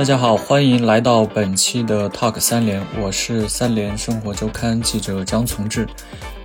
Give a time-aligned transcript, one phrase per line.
[0.00, 5.86] 大家好，欢迎来到本期的 Talk 三联，我是三联生活周刊记者张从志。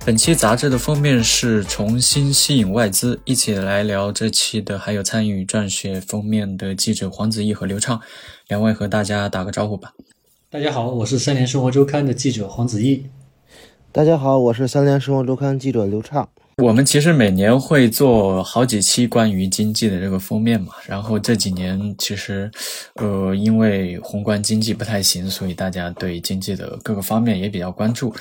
[0.04, 7.98] 本期杂志的封面是重新吸引外资，一起来聊这期的还有参与撰写封面的记者黄子毅和刘畅，
[8.48, 9.94] 两位和大家打个招呼吧。
[10.50, 13.06] 大家好，我是三联生活周刊的记者黄子毅。
[13.90, 16.28] 大家好，我是三联生活周刊记者刘畅。
[16.62, 22.50] 我们其实每年会做好几期关于经济的这个封面嘛，然后这几年其实，
[22.94, 28.14] 呃，因为宏观经济不太行，所以大家对经济的各个方面也比较关注。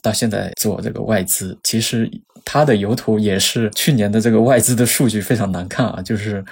[0.00, 2.10] 到现在做这个外资，其实
[2.46, 6.42] 它的由头也是去年的这个外资的数据非常难看啊，就是。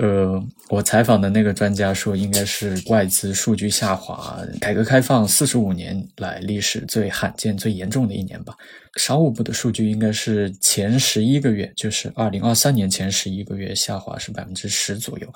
[0.00, 8.54] 呃，我采访的那个专家说，应该是外资数据下滑，改革开放四十五年来历史最罕见、最严重的一年吧。
[8.96, 15.28] 商务部的数据应该是前十一个月，就是二零二三年前十一个月下滑是百分之十左右。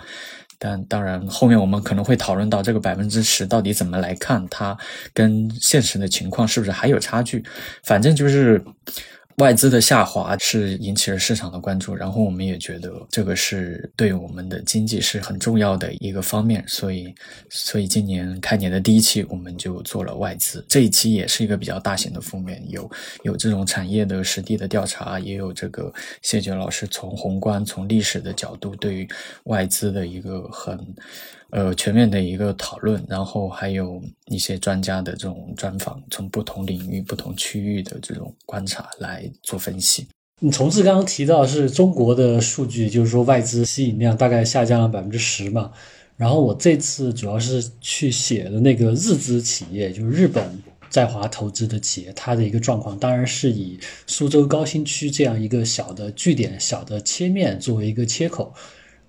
[0.59, 4.75] 但当然，后面我们可能会讨论到这个百分之十到底怎么来看，它
[5.13, 7.45] 跟现实的情况是不是还有差距？
[7.83, 8.65] 反正就是。
[9.39, 17.13] 外资的下滑是引起了市场的关注，然后我们也觉得这个是对我们的经济是很重要的一个方面，所以，
[17.51, 22.89] 所以今年开年的第一期我们就做了外资，这一期也是一个比较大型的封面，有
[23.25, 29.09] 有这种产业的实地的调查，也有这个谢杰老师从宏观、从历史的角度对于
[29.45, 30.79] 外资的一个很。
[31.55, 40.09] 呃，全面的一个讨论，然后还有一些专家的这种专访，从不同领域、不同区域的这种观察来做分析。
[40.41, 45.71] 你从事刚刚提到是中国的数据，就是说外资吸引量大概下降了百分之十嘛。
[46.17, 50.61] 然后我这次主要是去写的那个日资企业，就是日本
[50.91, 58.53] 在华投资的企业，它的一个状况，当然是以苏州高新区这样一个小的据点、小的切面作为一个切口。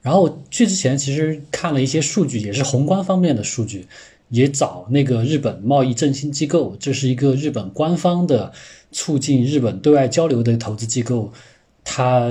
[0.05, 3.87] 然后去之前其实看了一些数据，也是宏观方面的数据，
[4.29, 8.53] 也找那个日本贸易振兴机构，这是一个日本官方的
[8.91, 11.33] 促进日本对外交流的投资机构，
[11.83, 12.29] 它。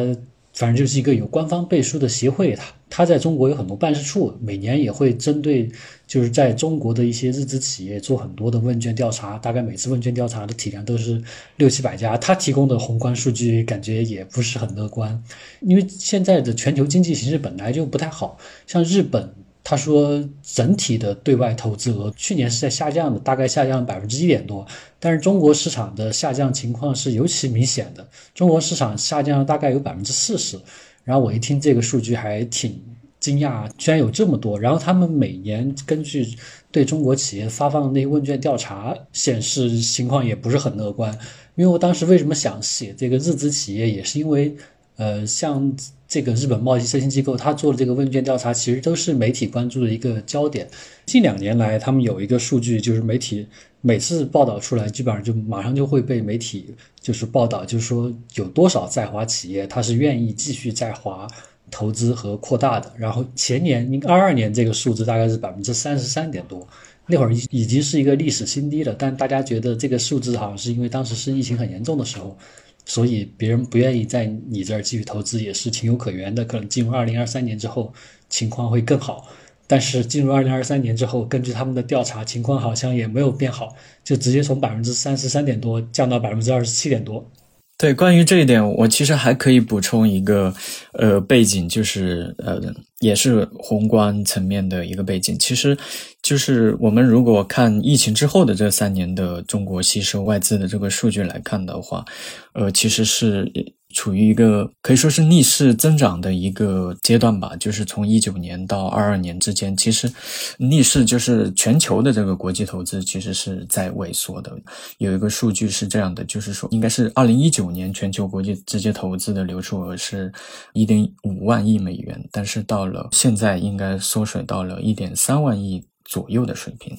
[0.54, 5.68] 反正就是一个有官方背书的协会，它它在中国有很多办事处，每年也会针对
[6.06, 11.20] 就是在中国的一些日资企业做很多的问卷调查，大概每次问卷调查的体量都是
[11.56, 12.16] 六七百家。
[12.16, 15.22] 它提供的宏观数据感觉也不是很乐观，
[15.60, 19.28] 因为现在的全球经济形势本来就不太好，像日本。
[19.66, 24.66] 他说，整体的对外投资额去年是在下降的，大概下降百分之一点多。
[25.00, 30.60] 但是中国市场的下降情况是尤其明显的，中国市场下降了大概有百分之四十。
[31.02, 32.78] 然后我一听这个数据还挺
[33.18, 34.60] 惊讶，居然有这么多。
[34.60, 36.28] 然后他们每年根据
[36.70, 41.10] 对中国企业发放的那些问卷调查显示，情况也不是很乐观。
[41.54, 44.54] 因为我当时为什么想写这个日资企业，也是因为，
[44.96, 45.74] 呃，像。
[46.14, 50.64] 这个日本贸易振兴机构，他做的这个问卷调查，其实都是媒体关注的一个焦点。
[51.04, 53.44] 近两年来，他们有一个数据，就是媒体
[53.80, 61.26] 每次报道出来，基本上就马上就会被媒体就是报道，就是说有多少在华企业，他是愿意继续在华
[61.68, 62.92] 投资和扩大的。
[62.96, 66.64] 然后前年，二二年这个数字大概是百分之三十三点多，
[67.08, 68.94] 那会儿已已经是一个历史新低了。
[68.96, 72.38] 但大家觉得这个数字好像是因为当时是疫情很严重的时候。
[72.84, 76.44] 所以别人不愿意在你这儿继续投资也是情有可原的。
[76.44, 77.92] 可能进入二零二三年之后
[78.28, 79.26] 情况会更好，
[79.66, 87.30] 但是进入二零二三年之后，根据他们的调查，情况好像也没有变好，就直接从百分之三十三点多降到百分之二十七点多。
[87.76, 90.54] 对，关于这一点，我其实还可以补充一个
[90.92, 92.60] 呃背景，就是呃
[93.00, 95.76] 也是宏观层面的一个背景，其实
[96.22, 102.04] 就是我们如果看疫情之后的这三年的中国吸收外资的这个数据来看的话，
[102.52, 103.50] 呃，其实是。
[103.94, 110.12] 处于一个可以说是逆势增长的一个阶段吧，就是从一九年到二二年之间，其实
[110.58, 114.54] 逆势就是全球的这个国际投资其实是在萎缩的。
[114.98, 120.30] 有一个数据是这样的，就是说应该是二零一九年全球国际直接投资的流出额是
[120.72, 126.96] 一点五万亿美元，但是到了现在应该缩水到了一点三万亿左右的水平。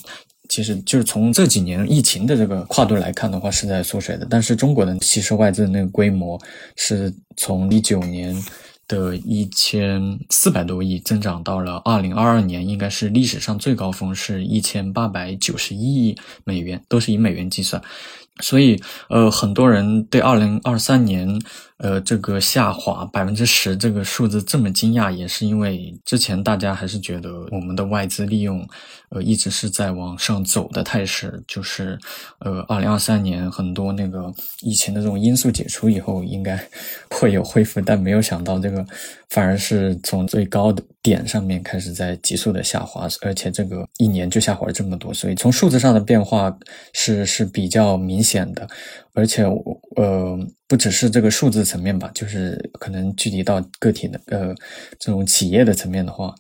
[0.56, 4.26] 其实就是从这几年疫情的这个跨度来看的话，是在缩水的。
[4.30, 6.40] 但是中国的吸收外资的那个规模，
[6.78, 8.34] 是从一九年
[8.88, 16.16] 的一千四百多亿增长到了二零二二年，应该是历史上最高峰，是一千八百九十一亿
[16.46, 17.82] 美元，都是以美元计算。
[18.42, 21.28] 所以，呃，很多人对二零二三年，
[21.78, 28.68] 呃，这个下滑百分之十这个数字这么惊讶，也是因为之前大家还是觉得我们的外资利用，
[29.10, 31.42] 呃，一直是在往上走的态势。
[31.48, 31.98] 就是，
[32.40, 36.62] 呃，二零二三年很多那个疫情的这种因素解除以后，应该
[37.10, 38.86] 会有恢复，但没有想到这个
[39.30, 45.14] 反而是从最高的点上面开始在急速的下滑，而且这个一年就下滑了这么多。
[45.14, 46.54] 所以从数字上的变化
[46.94, 48.26] 是是比较明。
[48.26, 48.68] 显的，
[49.16, 49.44] 而且
[49.96, 54.54] 呃，不只是这个数字层面吧，就是可能具体到个体的呃
[55.00, 56.36] 这种企业的层面的话，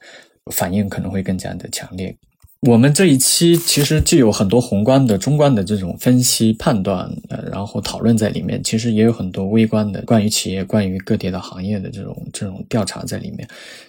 [0.51, 2.15] 反应可能会更加的强烈。
[2.61, 13.47] 我们这一期其实既有很多宏观的、中观的这种分析判断，呃，然后讨论在里面，其实也有很多微观的关于企业、关于个体的行业的这种这种调查在里面。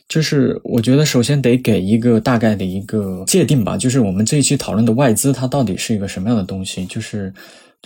[0.08, 7.32] 就是我觉得首先得给一个大概的一个界定吧，就是我们这一期讨论的外资它到底是一个什么样的东西，就是。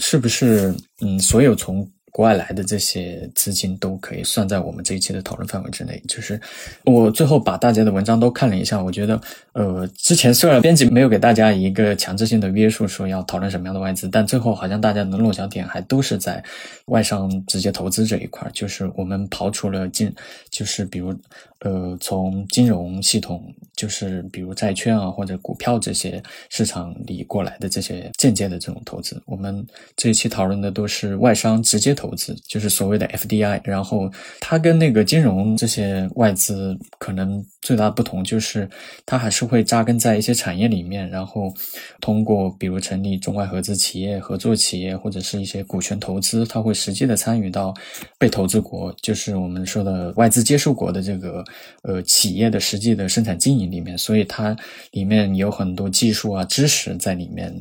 [0.01, 6.03] 是不是嗯，所有从国外来的这些资金都可以算在我们这一期的讨论范围之内？
[6.09, 6.41] 就是
[6.85, 9.21] 我最后把大家的文章都看了一下，我觉得
[9.53, 16.43] 呃，之前虽然编辑没有给大家一个强制性的约束，说要讨论什么样的外资，但最后好像大家的落脚点还都是在
[16.87, 20.13] 外商直接投资这一块，就是我们刨除了金，
[20.51, 21.15] 就是比如。
[21.63, 29.63] 呃，从金融系统，就是比如债券啊或者股票这些市场里过来的这些间接的这种投资，我们
[29.95, 33.61] 这一期讨论的都是外商直接投资，就是所谓的 FDI。
[33.65, 34.11] 然后
[34.41, 38.69] 它跟那个金融这些外资可能最大的不同就是，
[39.05, 41.53] 它还是会扎根在一些产业里面，然后
[42.01, 47.75] 通过比如成立中外合资企业、合作企业或者是一些股权投资，它会实际的参与到
[48.19, 51.45] 被投资国，就是我们说的外资接受国的这个。
[51.83, 54.57] 呃，企业的实际的生产经营里面，所以它
[54.93, 57.53] 里面有很多技术啊、知识在里面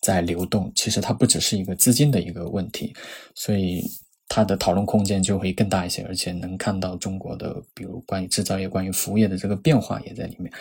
[0.00, 0.70] 在流动。
[0.74, 2.94] 其实它不只是一个资金的一个问题，
[3.34, 3.82] 所以
[4.28, 10.52] 它的讨论空间就会更大一些，而且能看到中国的，比如关于制造业、关于服务业的这个变化也在里面。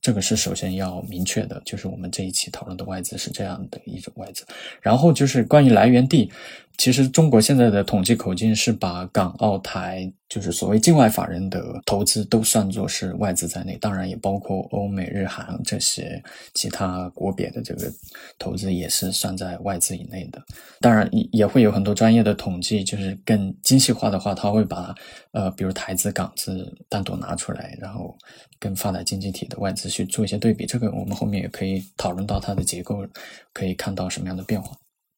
[0.00, 4.44] 这个是首先要明确的，就是我们这一期讨论的外资是这样的一种外资。
[4.82, 6.30] 然后就是关于来源地。
[6.76, 16.22] 其实中国现在的统计口径是把港澳台，就是所谓境外法人的投资都算作是外资在内，当然也包括欧美日韩这些
[16.52, 17.90] 其他国别的这个
[18.38, 20.42] 投资也是算在外资以内的。
[20.80, 24.94] 当然也也会有很多专业的统计，就是更精细化的话，他会把
[25.32, 28.16] 呃，比如台资、港资单独拿出来，然后
[28.58, 30.66] 跟发达经济体的外资去做一些对比。
[30.66, 33.06] 这个我们后面也可以讨论到它的结构，
[33.52, 34.76] 可以看到什么样的变化。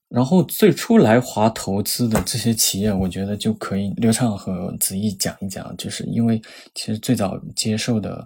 [0.09, 6.41] 然后最初来华投资的这些企业，我觉得就可以刘畅和子毅讲一讲，就是因为
[6.75, 8.25] 其实最早接受的，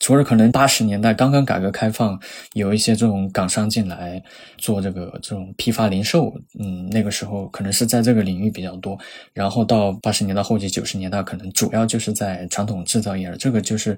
[0.00, 2.18] 除了可能八十年代刚刚改革开放，
[2.54, 4.20] 有一些这种港商进来
[4.58, 8.98] 做这个这种批发零售，嗯，那个时候可能是在这个领域比较多。
[9.32, 13.36] 然后到八十年代后期、九十年代，可能主要就是在传统制造业了。
[13.36, 13.96] 这个就是。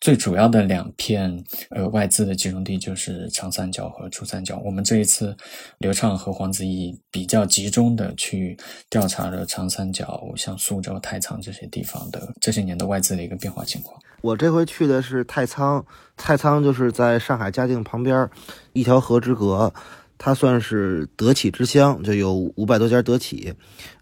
[0.00, 4.58] 最主要的两片呃外资的集中地就是长三角和珠三角。
[4.64, 5.36] 我们这一次
[5.76, 8.56] 刘畅和黄子毅比较集中的去
[8.88, 14.00] 调查了长三角，像苏州、太仓这些地方的这些年的外资的一个变化情况。
[14.22, 15.84] 我这回去的是太仓，
[16.16, 18.28] 太仓就是在上海嘉定旁边
[18.72, 19.70] 一条河之隔，
[20.16, 23.52] 它算是德企之乡，就有五百多家德企，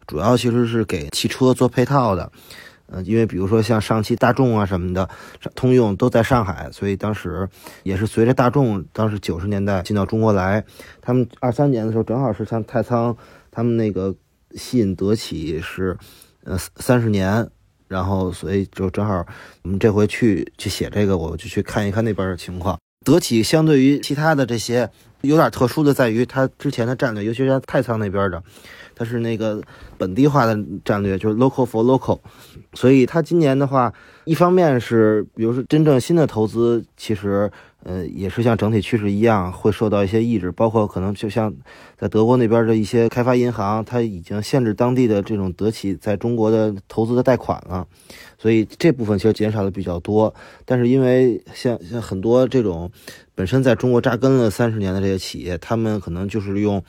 [0.06, 2.30] 主要其实是给汽车做配套的。
[2.90, 5.08] 嗯，因为比如说像上汽大众啊什么的，
[5.55, 7.49] 通用都在上海，所以当时
[7.82, 10.64] 也是随着大众当时九十年代进到中国来，
[11.02, 13.17] 他们二三年的时候正好是像太仓
[13.50, 14.14] 他们那个
[14.55, 15.96] 吸引德企是
[16.44, 17.46] 呃三十年，
[17.88, 19.25] 然后所以就正好
[19.62, 22.78] 我们这回去去写这个，我就去看一看那边的情况。
[23.04, 24.90] 德企相对于其他的这些
[25.22, 28.42] 有点特殊的在于，它之前的战略，尤其是太仓那边的。
[28.94, 29.62] 它是那个
[29.96, 32.18] 本地化的战略，就是 local for local，
[32.75, 33.94] 所以它今年的话，
[34.25, 37.48] 一方面是，比如说真正新的投资，其实，
[37.84, 41.54] 呃，也是像整体趋势一样，会受到一些抑制，包括可能就像
[41.96, 47.87] 在德国那边的一些开发银行，它已经限制当地的这种德企在中国的投资的贷款了，
[48.37, 50.34] 所以这部分其实减少的比较多。
[50.64, 52.90] 但是因为像像很多这种
[53.38, 56.83] 本身在中国扎根了三十年的这些企业，他们可能就是用。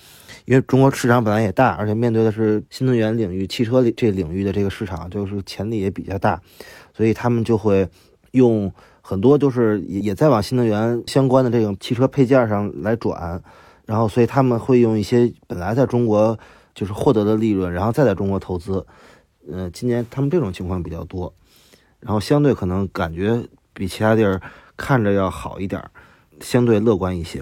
[0.45, 6.41] 因为中国市场本来也大，而且面对的是新能源领域、汽车这领域的这个市场，就是潜力也比较大，
[6.91, 7.87] 所以他们就会
[8.31, 13.39] 用很多，就是也也在往新能源相关的这种汽车配件上来转，
[13.85, 16.35] 然后所以他们会用一些本来在中国
[16.73, 18.83] 就是获得的利润，然后再在中国投资。
[19.51, 21.31] 呃，今年他们这种情况比较多，
[21.99, 23.39] 然后相对可能感觉
[23.71, 24.41] 比其他地儿
[24.75, 25.79] 看着要好一点，
[26.41, 27.41] 相对乐观一些。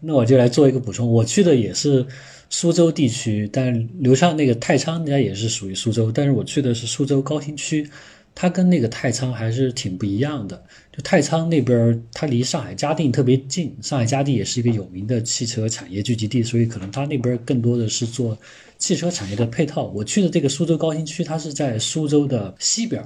[0.00, 1.10] 那我就来做一个补充。
[1.10, 2.06] 我去的也是
[2.50, 7.88] 苏州地区，但刘畅那个太仓，应该也是属于苏州，但是我去的是苏州高新区，
[8.34, 10.62] 它跟那个太仓还是挺不一样的。
[10.92, 18.38] 就太仓那边，它离上海嘉定特别近，上海嘉定也是一个有名的汽车产业聚集地，所以可能它那边更多的是做
[18.76, 19.86] 汽车产业的配套。
[19.94, 23.04] 我去的这个苏州高新区，它是在苏州的西边。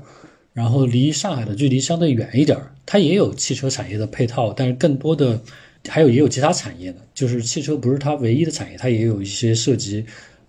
[0.53, 5.41] 然后离上海的距离相对远一点，它也有汽车产业的配套，但是更多的
[5.89, 10.05] 还有也有其他产业的，就是汽车不是它唯一的产业，它也有一些涉及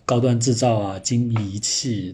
[0.05, 2.13] 高端制造啊、精密仪器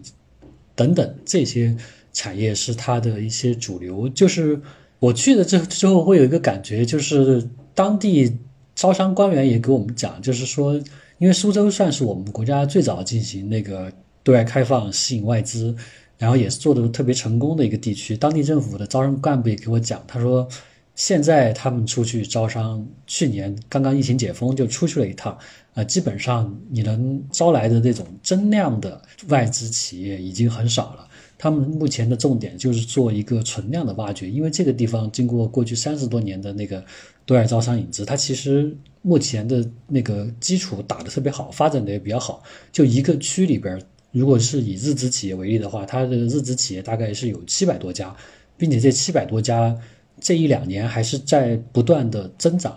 [0.76, 1.76] 等等这些
[2.12, 4.08] 产业是它的一些主流。
[4.10, 4.60] 就是
[5.00, 8.38] 我去了之之后会有一个感觉，就是当地
[8.76, 10.74] 招商官员也给我们讲，就是说，
[11.18, 13.92] 因为苏州算是我们国家最早进行那个
[14.22, 15.74] 对外开放、吸引外资。
[16.20, 20.46] 然后也是做的特别成功的一个地区，当地政府的招商干部也给我讲，他说，
[20.94, 25.38] 现在他们出去招商，去年刚刚疫情解封就出去了一趟，
[25.72, 31.08] 啊，基本上你能招来的那种增量的外资企业已经很少了。
[31.38, 36.84] 他们目前的重点就是做一个存量的挖掘，因为这个地方经过过去三十多年的那个
[37.24, 43.80] 对外招商引资，它其实目前的那个基础打得特别好，发展的也比较好，就一个区里边。
[44.12, 48.14] 如果是以日资企业为例的话，它的日资企业大概是有七百多家，
[48.56, 49.76] 并且这七百多家
[50.20, 52.74] 这一两年还是在不断的增长。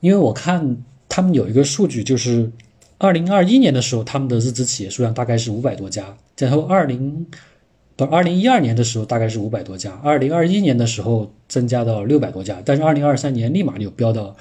[0.00, 0.76] 因为我看
[1.08, 2.50] 他们有一个数据，就是
[2.98, 7.26] 二零二一年的时候，他们的日资企业数量大概是五百多家，然后二零
[7.96, 14.36] 不二零一二年的时候大概是五百多家，二零二一年的时候增加到六百多家，但是二零二三年立马就飙到。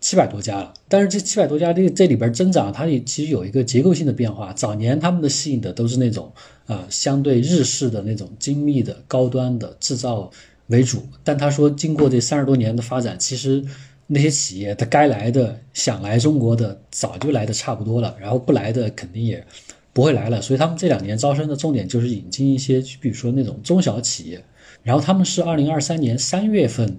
[0.00, 4.52] 七百多家了，但是这七百多家这这里边增长，它也其实有一个结构性的变化。
[4.52, 6.32] 早年他们的吸引的都是那种
[6.66, 10.30] 啊相对日式的那种精密的高端的制造
[10.68, 13.64] 为主，但他说经过这三十多年的发展，其实
[14.06, 19.44] 那些企业它该来的想来中国的早就来的差不多了，然后不来的肯定也
[19.92, 20.40] 不会来了。
[20.40, 24.44] 所以他们这两年招生的重点就是引进一些，比如说那种中小企业，
[24.84, 26.98] 然后他们是二零二三年三月份。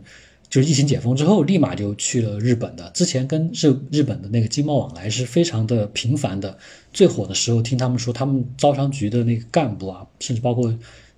[0.50, 2.90] 就是疫情解封之后，立马就去了日本的。
[2.90, 6.58] 之前跟日日本的那个经贸往来是非常的频繁的。
[6.92, 10.76] 最火的时候，听他们说，他们招商局的那个干部啊，甚至包括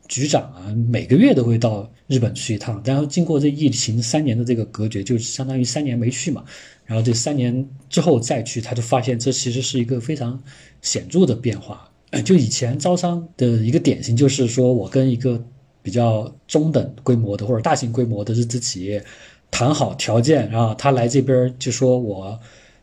[0.09, 2.81] 局长啊，每个月都会到日本去一趟。
[2.83, 6.43] 然后经过这疫情三年的这个隔绝，就相当于三年没去嘛。
[6.85, 10.43] 然后这三年之后再去，他就发现这其实是一个非常
[10.81, 11.89] 显著的变化。
[12.25, 15.41] 就以前招商的一个典型，就是说我跟一个。
[15.81, 19.03] 比较中等规模的或者大型规模的日资企业
[19.49, 22.39] 谈好条件，然后他来这边就说我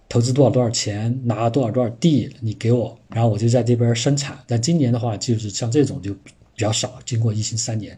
[0.09, 4.39] 投资多少多少钱，拿多少多少地，你给我，然后我就在这边生产。
[4.47, 6.99] 但今年的话，就是像这种就比较少。
[7.05, 7.97] 经过疫情三年，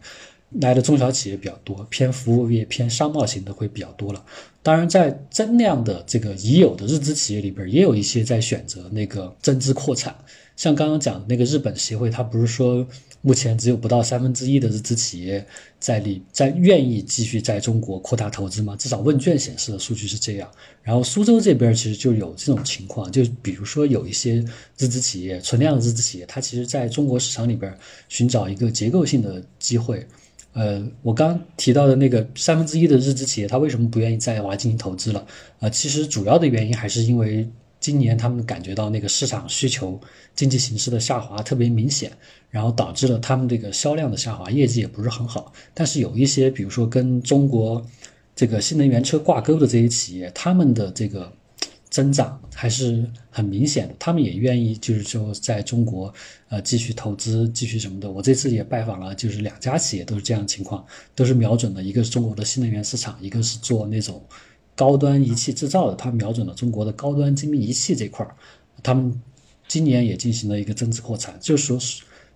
[0.59, 4.23] 来的中小企业比较多，偏服务业、偏商贸型的会比较多了。
[4.61, 10.15] 当然，在增量的这个已有的日资企业里边，也有一些在选择那个增资扩产。
[10.55, 12.85] 像刚刚讲的那个日本协会，他不是说。
[13.21, 15.45] 目前只有不到三分之一的日资企业
[15.79, 18.75] 在里在愿意继续在中国扩大投资吗？
[18.75, 20.49] 至少问卷显示的数据是这样。
[20.81, 24.43] 然后苏州这边其实就有这种情况，就比如说有一些
[24.77, 27.71] 日资企业存量的日资企业，它其实在中国市场里边
[28.09, 30.05] 寻找一个结构性的机会。
[30.53, 35.25] 呃，我刚提到的那个三分之一的日资企业，它为什么不愿意在华进行投资了？
[35.59, 37.47] 呃，其实主要的原因还是因为。
[37.81, 39.99] 今年他们感觉到那个市场需求、
[40.35, 42.11] 经济形势的下滑特别明显，
[42.51, 45.51] 然后导致了他们这个销量的下滑，业绩也不是很好。
[45.73, 47.83] 但是有一些，比如说跟中国
[48.35, 51.33] 这个新能源车挂钩的这些企业，他们的这个
[51.89, 53.95] 增长还是很明显的。
[53.97, 56.13] 他们也愿意就是说在中国
[56.49, 58.11] 呃继续投资、继续什么的。
[58.11, 60.85] 我这次也拜访了，就是两家企业都是这样情况，
[61.15, 64.23] 都是瞄准的一个是中国的新能源市场，一个是做那种。
[64.81, 68.35] 高端仪器制造的，它瞄准了中国的高端精密仪器这块儿，
[68.81, 69.21] 他们
[69.67, 71.79] 今年也进行了一个增资扩产，就是说，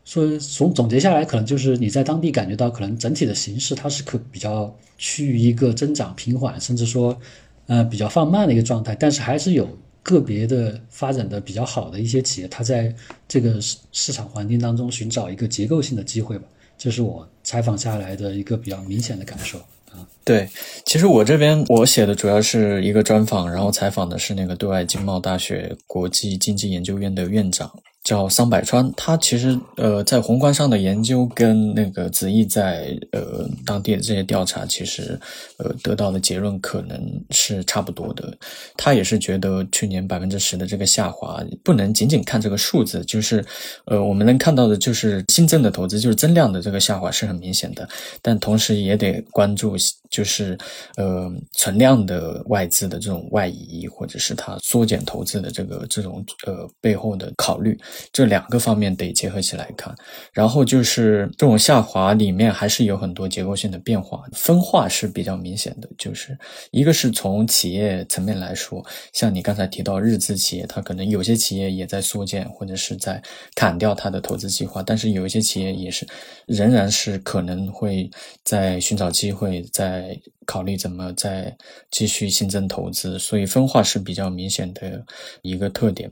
[0.06, 7.20] 说总总结下来，可能就是你在当地感觉到，可能整体的形势它是可比较趋于一个增长平缓，甚至说，
[7.66, 9.68] 呃，比较放慢的一个状态，但是还是有
[10.04, 12.94] 个别的发展的比较好的一些企业，它在
[13.28, 16.46] 这个市市场环境当中寻找一个结构性的机会吧，
[16.78, 19.58] 这是我采访下来的一个比较明显的感受
[19.92, 20.06] 啊。
[20.26, 20.50] 对，
[20.86, 27.72] 其实我这边我写的主要是一个专访，然后采访的是那个对外经贸大学国际经济研究院的院长。
[28.04, 35.20] 叫桑百川，他其实呃在宏观上的研究跟那个子毅在呃当地的这些调查，其实
[35.58, 37.02] 呃得到的结论可能
[37.32, 38.32] 是差不多的。
[38.78, 43.44] 他也是觉得去年百分之十的这个下滑，不能仅仅看这个数字，就是
[43.86, 47.90] 呃我们能看到的就是新增的投资，就是增量的这个下滑是很明显的，
[48.22, 49.76] 但同时也得关注。
[50.16, 50.58] 就是
[50.96, 57.78] 呃存量的外资的这种外移，或者是它缩减投资的这个这种呃背后的考虑，
[58.14, 59.94] 这两个方面得结合起来看。
[60.32, 65.90] 然后就是这种下滑里面还是有很多结构性的变化，分化是比较明显的。
[65.98, 66.38] 就是
[66.72, 68.82] 一个是从企业层面来说，
[69.12, 73.22] 像你刚才提到日资企业，它可能有些企业也在缩减或者是在
[73.56, 76.08] 砍掉它的投资计划，但是有一些企业也是
[76.46, 78.10] 仍然是可能会
[78.44, 80.05] 在寻找机会，在
[80.46, 81.56] 考虑怎么再
[81.92, 85.04] 继续新增投资，所以分化是比较明显的
[85.42, 86.12] 一个特点。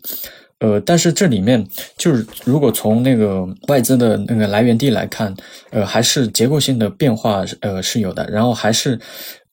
[0.60, 5.36] 呃，但是这里面就是如果从那个外资的那个来源地来看，
[5.72, 8.26] 呃，还是结构性的变化，呃，是有的。
[8.30, 8.98] 然后还是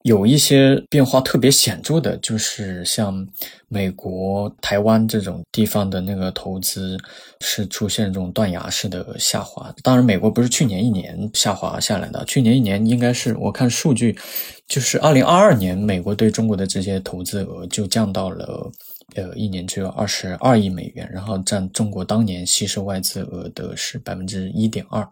[0.02, 3.26] 有一些变化特别显著的，就是像
[3.72, 6.98] 美国、台湾这种地方的那个投资
[7.40, 9.72] 是出现这种断崖式的下滑。
[9.82, 14.18] 当然，美国不是去年一年下滑下来的，去年一年应该是我看数据，
[14.66, 18.70] 就是二零二二年美国对中国的这些投资额就降到了。
[19.16, 25.04] 呃，一年只有二十二亿美元，然后占中国当年吸收外资额的是百分之一点二。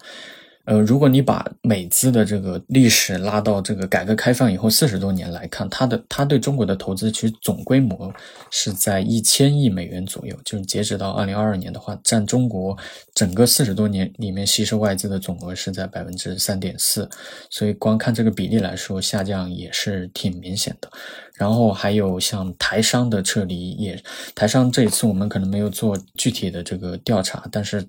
[0.68, 8.12] 呃，如果你把美资的这个历史拉到这个改革开放以后四十多年来看，它的它对中国的投资其实总规模
[8.50, 12.76] 是在一千亿美元左右，就是截止到二零二二年的话，占中国
[13.14, 17.08] 整个四十多年里面吸收外资的总额是在百分之三点四，
[17.48, 20.90] 所以光看这个比例来说，下降也是挺明显的。
[21.38, 24.02] 然后还有像台商的撤离，也
[24.35, 27.87] 台商这一次我们可能没有做具体的这个调查，但是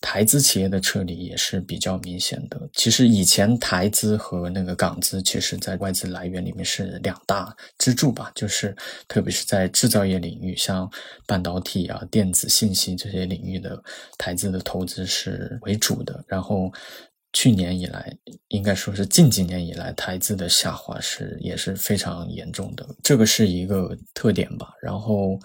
[0.00, 2.60] 台资企业的撤离也是比较明显的。
[2.74, 8.76] 其实以前台资和那个港资，其实在外资来源里面是两大支柱吧，就是
[9.08, 10.90] 特别是在制造业领域，像
[11.26, 13.82] 半导体啊、电子信息这些领域的
[14.18, 16.70] 台资的投资是为主的，然后。
[17.32, 18.14] 去年以来，
[18.48, 24.72] 应该说是近几年以来，台资的下滑是也是非常严重的，这个是一个特点吧。
[24.82, 25.38] 然后，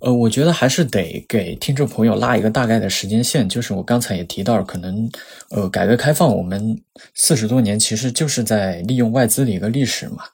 [0.00, 5.10] 呃，我觉得还是得给听众朋友拉一个大概的时间线，就是我刚才也提到，可能，
[5.50, 6.78] 呃，改革开放我们
[7.14, 10.24] 四十多年其实就是在利用外资的一个历史嘛。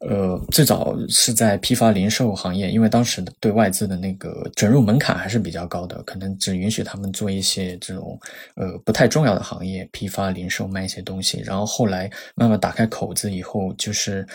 [0.00, 8.18] 呃，最早是在批发零售行业，因为当时对外资的那个准入门槛还是比较高的，可能只允许他们做一些这种
[8.56, 11.40] 呃不太重要的行业，批发零售卖一些东西。
[11.44, 14.26] 然后后来慢慢打开口子以后，就是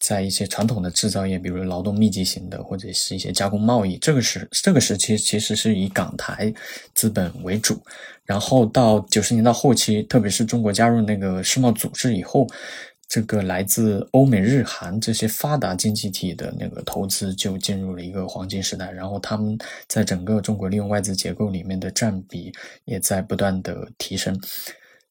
[0.00, 6.52] 在一些传统的制造业，比如劳动密集型的，或者是一些加工贸易，这个时这个时期其实是以港台
[6.94, 7.80] 资本为主。
[8.24, 12.46] 然后到九十年代后期，特别是中国加入那个世贸组织以后。
[13.10, 19.56] 这个来自欧美日韩这些发达经济体的那个投资就进入了一个黄金时代，然后他们
[19.86, 22.52] 在整个中国利用外资结构里面的占比
[22.84, 24.38] 也在不断的提升。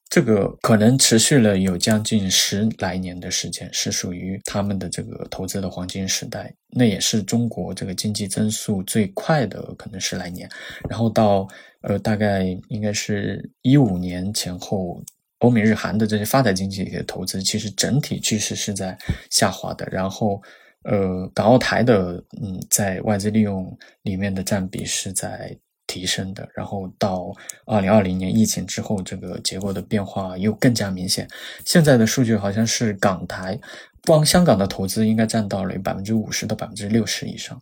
[0.10, 6.54] 这个可能持续了有将近十来年的时间，是属于他们的这个投资的黄金时代。
[6.70, 10.50] 那也是中国这个经济增速最快的可能十来年。
[10.90, 11.48] 然后到
[11.82, 15.04] 呃大概应该是一五年前后。
[15.42, 18.98] 欧美日韩的这些发达经济的投资，其实整体趋势是在
[19.30, 19.88] 下滑的。
[19.92, 20.42] 然后，
[20.82, 25.56] 呃，港澳台的嗯，在外资利用里面的占比是在
[25.88, 26.48] 提升的。
[26.54, 27.34] 然后到
[27.66, 31.28] 二零二零年疫情之后，这个结构的变化又更加明显。
[31.66, 33.60] 现在的数据好像是港台
[34.06, 37.60] 光香港的投资应该占到了百分之五十到百分之六十以上。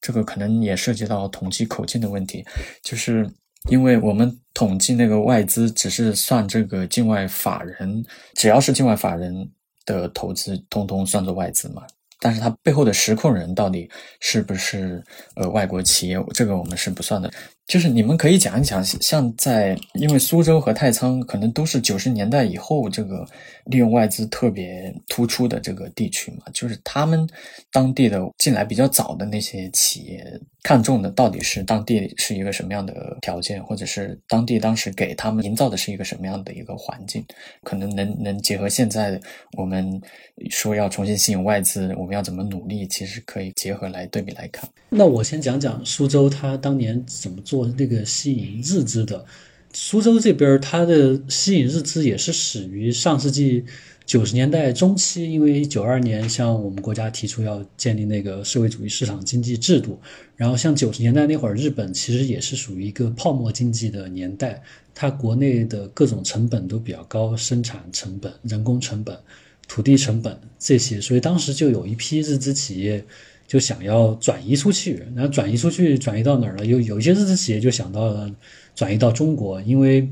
[0.00, 2.44] 这个可能也涉及到统计口径的问题，
[2.82, 3.30] 就是。
[3.68, 8.02] 因为我们统计那个外资，只是算这个境外法人，
[8.34, 9.50] 只要是境外法人
[9.84, 11.82] 的投资，通通算作外资嘛。
[12.20, 15.02] 但是它背后的实控人到底是不是
[15.34, 17.28] 呃外国企业，这个我们是不算的。
[17.68, 23.26] 就是你们可以讲一讲，像在因为苏州和太仓可能都是九十年代以后这个
[23.66, 27.28] 利用外资特别突出的这个地区嘛，就是他们
[27.70, 37.22] 当地的进来比较早的那些企业，看中的到底是当地是一个什么样的条件，或者是当地当时给他们营造的是一个什么样的一个环境，
[37.64, 39.20] 可能能能结合现在
[39.58, 40.00] 我们
[40.48, 44.66] 说要重新吸引外资，我们要怎么努力，其实可以结合来对比来看。
[44.88, 47.57] 那我先讲讲苏州，他当年怎么做。
[47.58, 49.24] 做那个吸引日资的，
[49.72, 53.64] 苏州这边它的吸引日资也是始于上世纪
[54.06, 59.98] 九十年代中期，因为九二年像我们国家提出要建立那个社会主义市场经济制度，
[60.36, 64.62] 然后像九十年代那会儿，日本其实也是属于一个泡沫经济的年代，
[64.94, 69.18] 它国内的各种成本都比较高，生产成本、人工成本、
[69.66, 73.04] 土地成本这些，所以当时就有一批日资企业。
[73.48, 76.66] 就想要转移出去，然后转移出去，转移到哪儿了？
[76.66, 78.30] 有有一些日资企业就想到了
[78.76, 80.08] 转移到中国，因为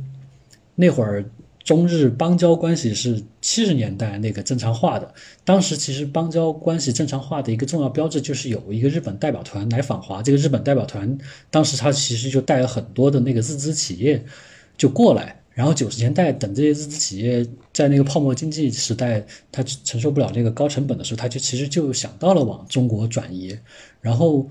[0.75, 1.23] 那会儿
[1.63, 5.15] 中日邦交关系是七十年代那个正常化的。
[5.45, 10.23] 当时其实邦交关系正常化的一个重要标志就是有一个日本代表团来访华。
[10.23, 11.19] 这个日本代表团
[11.51, 14.25] 当时他其实就带了很多的那个日资企业
[14.79, 15.43] 就过来。
[15.57, 23.59] 然后九十年代等这些日资企业在那个泡沫经济时代，它承受不了那个高成本的时候，它就其实就想到了往中国转移。
[24.03, 24.47] 然后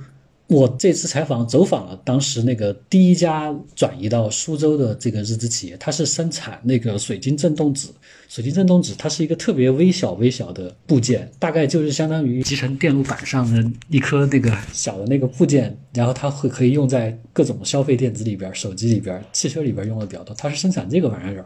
[0.47, 7.89] 我这次采访走访了当时那个第一家转移到苏州的这个日资企业，它是生产那个水晶振动子。
[8.27, 20.35] 水晶振动子它是一个特别微小微小的部件，大概就是相当于集成电路板上的一颗那个小的那个部件，然后它会可以用在各种消费电子里边、手机里边、汽车里边用的比较多。
[20.35, 21.45] 它是生产这个玩意儿。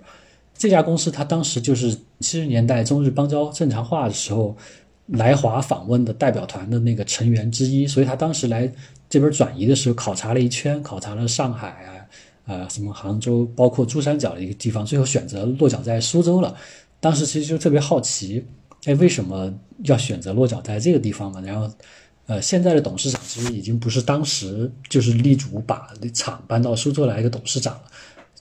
[0.57, 4.57] 这家公司它当时就是七十年代中日邦交正常化的时候
[5.13, 8.71] 来华访问的代表团的那个成员之一，所以他当时来
[9.09, 11.95] 这边转移的时候考察了一圈，考察了上海啊。
[12.45, 16.55] 呃，什么杭州，包括珠三角的一个地方，最后选择落脚在苏州了。
[16.99, 18.43] 当时其实就特别好奇，
[18.85, 21.39] 哎，为什么要选择落脚在这个地方嘛？
[21.41, 21.71] 然后，
[22.25, 27.83] 呃，现在的董事长其实已经不是当时就是力主把厂搬到苏州来一个董事长了。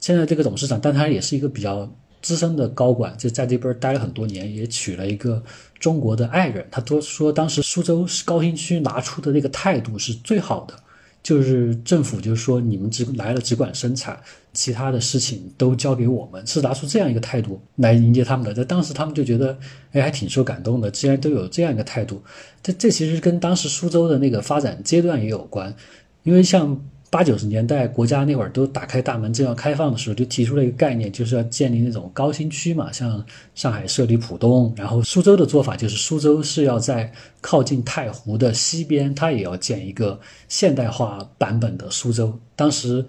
[0.00, 1.86] 现在这个董事长，但他也是一个比较
[2.22, 5.42] 资深的高管，就在这边待了很多年，也娶了一个
[5.78, 6.66] 中国的爱人。
[6.70, 10.74] 他都说，当时苏州高新区拿出的那个态度是最好的。
[11.20, 14.18] 就是政府就是说，你们只来了只管生产，
[14.52, 18.54] 其他的事情都交给我们，是拿出这样一个态度来迎接他们的。
[18.54, 19.58] 在当时，他们就觉得，
[19.92, 20.90] 哎，还挺受感动的。
[20.90, 22.22] 既然都有这样一个态度，
[22.62, 25.74] 这这其实跟当时苏州的那个发展阶段也有关，
[26.22, 26.80] 因为像。
[27.10, 42.38] 八九十年代，国家那会儿都打开大门正要开放的时候，就提出了一个概念，就是要建立那种高新区嘛，像上海设立浦东，然后苏州的做法就是苏州是要在靠近太湖的西边，它也要建一个现代化版本的苏州。
[42.54, 43.02] 当时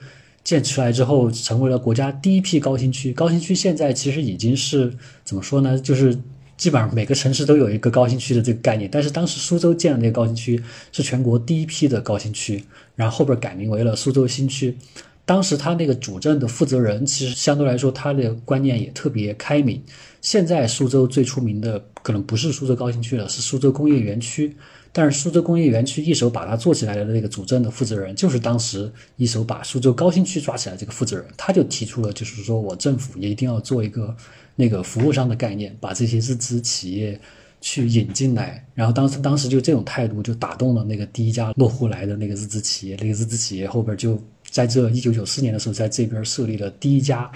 [0.45, 3.11] 建出来之后，成为了国家第一批高新区。
[3.11, 4.93] 高新区现在其实已经是
[5.25, 5.77] 怎么说呢？
[5.77, 6.17] 就是
[6.59, 12.63] 基本上每个城市都有一个高新区的这个概念，但是当时苏州建的那个高新区是全国第一批的高新区。
[12.95, 14.77] 然后后边改名为了苏州新区，
[15.25, 19.81] 当时他那个主政的负责人其实相对来说他的观念也特别开明。
[20.19, 24.53] 现在苏州最出名的可能不是苏州高新区了，是苏州工业园区。
[24.91, 34.13] 但是苏州工业园区一手把它做起来的那个主政的负责人，就是当时一手把苏州高新区抓起来这个负责人，他就提出了，就是说我政府也一定要做一个
[34.59, 37.19] 那个服务商的概念，把这些日资企业。
[37.61, 44.17] 去引进来，然后当时当时就这种态度就打动了那个第一家落户来的那个日资企业，那个日资企业后边就
[44.49, 47.29] 在这一九九四年的时候，在这边设立了第一家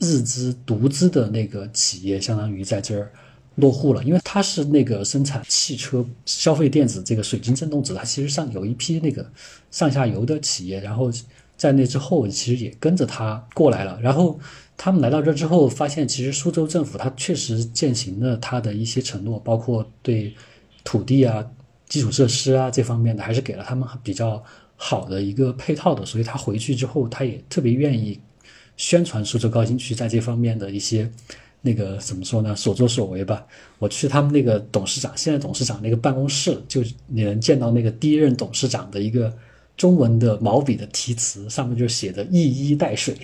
[0.00, 3.08] 日资独资的那个企业，相当于在这儿
[3.54, 4.02] 落户了。
[4.02, 9.24] 因为它是那个生产汽车消费电子这个水晶振动子，它其实上有一批那个
[9.70, 11.08] 上下游的企业，然后
[11.56, 14.40] 在那之后其实也跟着它过来了，然后。
[14.84, 20.34] 他们来到这之后，发现其实苏州政府它确实践行了它的一些承诺，包括对
[20.82, 21.48] 土地啊、
[21.88, 24.42] 基础设施啊这方面的，还是给了他们比较
[24.74, 26.04] 好的一个配套的。
[26.04, 28.18] 所以他回去之后，他也特别愿意
[28.76, 31.08] 宣传苏州高新区在这方面的一些
[31.60, 32.56] 那个怎么说呢？
[32.56, 33.46] 所作所为吧。
[33.78, 39.32] 我去他们那个董事长，现在董事长那个办公室，就你能见到那个第一任董事长的一个。
[39.76, 43.16] 中文的毛笔的题词上面就写的“一衣带水”，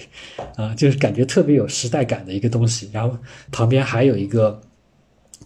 [0.57, 2.91] 啊，就是感觉特别有时代感的一个东西。
[2.93, 3.17] 然后
[3.53, 4.61] 旁边还有一个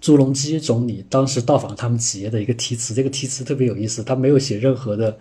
[0.01, 5.19] 朱镕基总理当时到访他们企业的一个题词，这个题词特别有意思，他没有写任何的，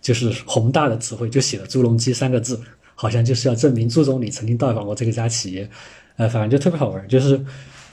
[0.00, 2.60] 就是宏大的词汇，就写了“朱镕基”三个字，
[2.94, 5.68] 好像就是要证明朱总理曾经到访过这个家企业，
[6.16, 7.44] 呃，反正就特别好玩，就是。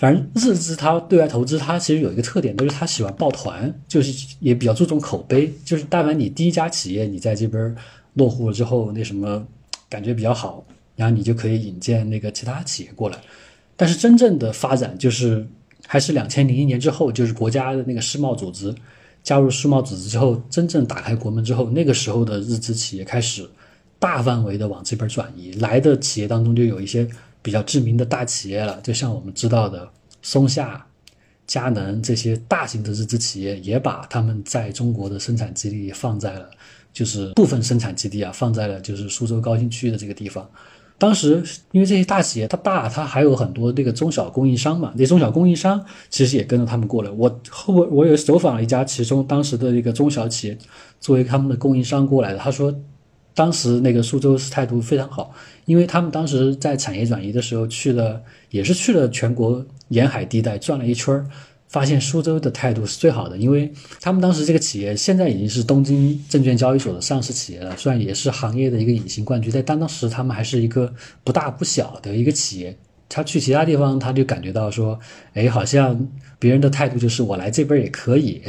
[0.03, 5.49] 反正日资它对外投资，它其实有一个特点，就是它喜欢抱团，就是也比较注重口碑。
[5.63, 7.73] 就是但凡你第一家企业你在这边
[8.15, 9.47] 落户了之后，那什么
[9.87, 10.61] 感觉比较好，
[10.97, 13.17] 然后你就可以引荐那个其他企业过来。
[13.77, 15.47] 但是真正的发展就是
[15.87, 18.75] 还是两千零一年之后，就是国家的那个世贸组织
[19.23, 23.49] 加入世贸组织之后，真正打开国门之后，那个时候的日资企业开始
[23.99, 25.53] 大范围的往这边转移。
[25.53, 27.07] 来的企业当中就有一些。
[27.43, 29.87] 比较知名的大企业了，就像我们知道的
[30.21, 30.83] 松下、
[31.45, 36.49] 佳能这些大型的日资企业，也把他们在中国的生产基地放在了，
[36.93, 40.49] 就是部分生产基地啊，放在了就是苏州高新区的这个地方。
[40.97, 47.11] 当时因为这些大企业它大，它还有很多这个中小供应商嘛，那中小供应商其实也跟着他们过来。
[47.11, 50.57] 我后我有走访了一家其中当时的一个中小企业，
[51.01, 52.73] 作为他们的供应商过来的，他说。
[53.35, 55.33] 当时那个苏州是态度非常好，
[55.65, 61.25] 因为他们当时在产业转移的时候去了，也是去了全国沿海地带转了一圈儿，
[61.67, 63.35] 发现苏州的态度是最好的。
[63.37, 70.93] 因为他们当时这个企业现在已经是东京证券交易所的上市企业了，虽然也是行业的一个隐形冠军，但当当时他们还是一个
[71.23, 72.77] 不大不小的一个企业，
[73.09, 74.99] 他去其他地方，他就感觉到说，
[75.33, 78.41] 哎，好像别人的态度就是我来这边也可以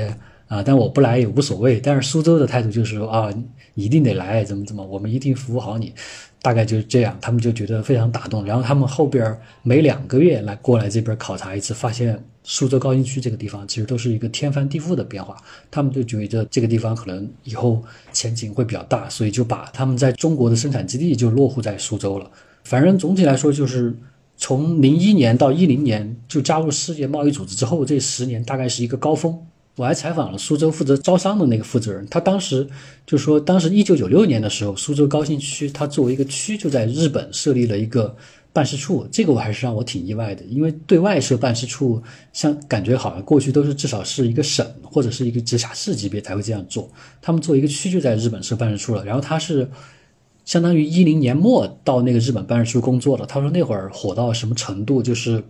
[0.47, 1.81] 啊，但我不来也无所谓。
[1.81, 3.33] 但是苏州的态度就是说啊，
[3.75, 5.93] 一定得来，怎么怎么，我们一定服务好你。
[6.41, 8.45] 大概就是这样，他们就觉得非常打动。
[8.45, 15.37] 然后他们后边每两个月来过来这边考察一次，发现苏州高新区这个地方其实都是一个天翻地覆的变化。
[15.71, 17.83] 他们就觉得这个地方可能以后
[18.13, 22.31] 前景会比较大，所以就把他们在中国的生产基地就落户在苏州了。
[22.65, 23.97] 反正总体来说，就是
[24.37, 29.35] 从零一年到一零年就加入世界贸易组织之后，这十年大概是一个高峰。
[29.77, 32.65] 我还采访了苏州负责招商的那个负责人，他当时
[33.05, 38.15] 就说，当时一九九六年的时候，苏州高新区它作为一个区就在日本设立了一个
[38.53, 42.01] 办事处，这个我还是让我挺意外的，因为对外设办事处，
[42.33, 46.89] 像感觉好像过去都是至少是一个省或者是一个直辖市级别才会这样做，
[47.21, 49.69] 他们做一个区就在日本设办事处了，然后他是
[50.47, 55.43] 相当于一零年末到那个日本办事处工作的，他说那会儿火到什么程度，就是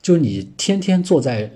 [0.00, 1.50] 就是你天天坐在。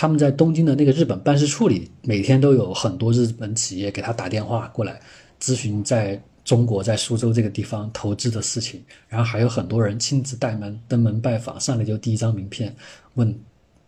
[0.00, 5.00] 他们在东京的那个日本办事处里，每天都有很多日本企业给他打电话过来
[5.40, 12.72] 咨询在中国在苏州这个地方投资的事情，然后还有很多人亲自带门登门拜访，上来就递一张名片，
[13.14, 13.36] 问，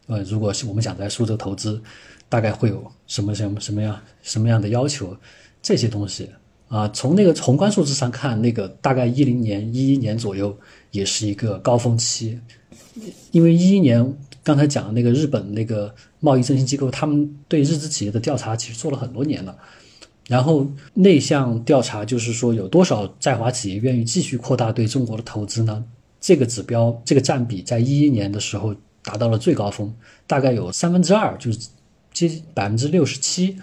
[0.09, 1.81] 呃，如果是我们想在苏州投资，
[2.29, 5.17] 大概会有什么什么什么样什么样的要求？
[5.63, 6.29] 这些东西
[6.67, 10.59] 啊，从那个宏观数字上看，那个大概一零年一一年左右
[10.91, 12.37] 也是一个高峰期，
[13.31, 14.13] 因为一一年。
[14.43, 19.57] 刚才讲的那个日本那个贸易振兴机构，他们对日资企业的调查其实做了很多年了。
[20.29, 25.85] 然后内向调查就是说，有多少在华企业愿意继续扩大对中国的投资呢？
[26.21, 29.93] 这个指标，这个占比在一一年的时候达到了最高峰，
[30.27, 31.59] 大概有三分之二，就是
[32.13, 33.57] 接近百分之六十七。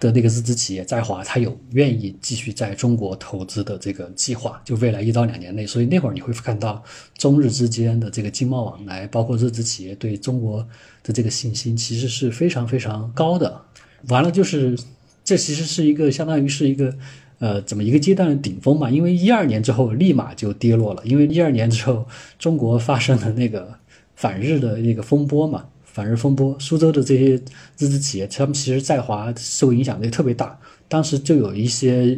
[0.00, 5.66] 的那个日资企业在华，他有愿意继续在中国投资的这个计划，就未来一到两年内。
[5.66, 6.82] 所以那会儿你会看到
[7.16, 10.66] 中日之间的这个经贸往来，包括日资企业对中国
[11.02, 13.60] 的这个信心，其实是非常非常高的。
[14.08, 14.78] 完了，就是
[15.24, 16.96] 这其实是一个相当于是一个
[17.38, 18.88] 呃怎么一个阶段的顶峰嘛？
[18.88, 22.06] 因为一二年之后立马就跌落了，因为一二年之后
[22.38, 23.74] 中国发生了那个
[24.14, 25.66] 反日的那个风波嘛。
[25.98, 27.30] 反日风波，苏州的这些
[27.76, 30.56] 日资企业，他们其实在华受影响也特别大。
[30.86, 32.16] 当时就有一些，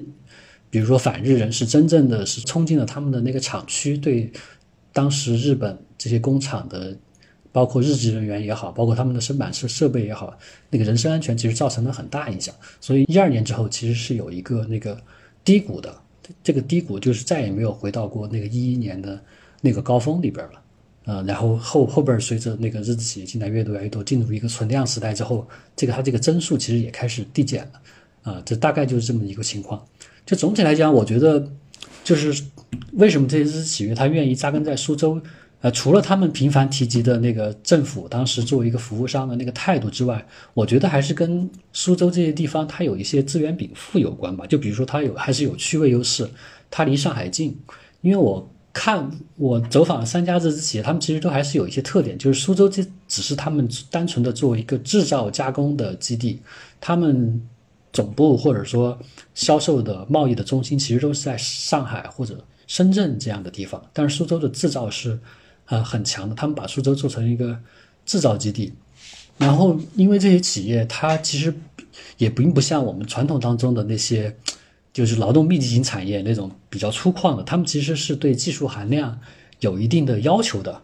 [0.68, 4.30] 比如说反日人士，真正的是冲进了他们的那个厂区，对
[4.92, 6.94] 当时日本这些工厂的，
[7.52, 10.38] 包括日籍人员也好，包括他们的生产设设备也好，
[10.68, 12.54] 那个人身安全其实造成了很大影响。
[12.82, 15.00] 所以一二年之后，其实是有一个那个
[15.42, 15.96] 低谷的，
[16.44, 19.18] 这个低谷就是再也没有回到过那个一一年的
[19.62, 20.59] 那个高峰里边了。
[21.06, 29.82] 呃，然后后后边随着那个日资企业进来越多越多，进入一个存量时代之后，这个它这个增速其实也开始递减了，啊，这大概就是这么一个情况。
[30.26, 31.50] 就总体来讲，我觉得
[32.04, 32.44] 就是
[32.92, 35.18] 为什么这些日资企业它愿意扎根在苏州，
[35.62, 44.46] 呃，除了他们频繁提及的那个政府当时作为一个服务商的那个态度之外，我觉得还是跟苏州这些地方它有一些资源禀赋有关吧。
[44.46, 46.28] 就比如说它有还是有区位优势，
[46.70, 47.58] 它离上海近，
[48.02, 48.48] 因为我。
[48.72, 56.40] 看我走访了三家日资企业，他们其实都还是有一些特点，就是苏州这只是他们单纯的作为一个制造加工的基地，
[56.80, 57.42] 他们
[57.92, 58.96] 总部或者说
[59.34, 65.18] 销售的贸易的中心其实都是在上海或者深圳这样的地方，但是苏州的制造是
[65.66, 67.58] 呃很强的，他们把苏州做成一个
[68.06, 68.72] 制造基地，
[69.36, 71.52] 然后因为这些企业它其实
[72.18, 74.36] 也并不像我们传统当中的那些。
[75.00, 79.18] 就是劳动密集型产业那种比较粗犷的，他们其实是对技术含量
[79.60, 80.82] 有一定的要求的。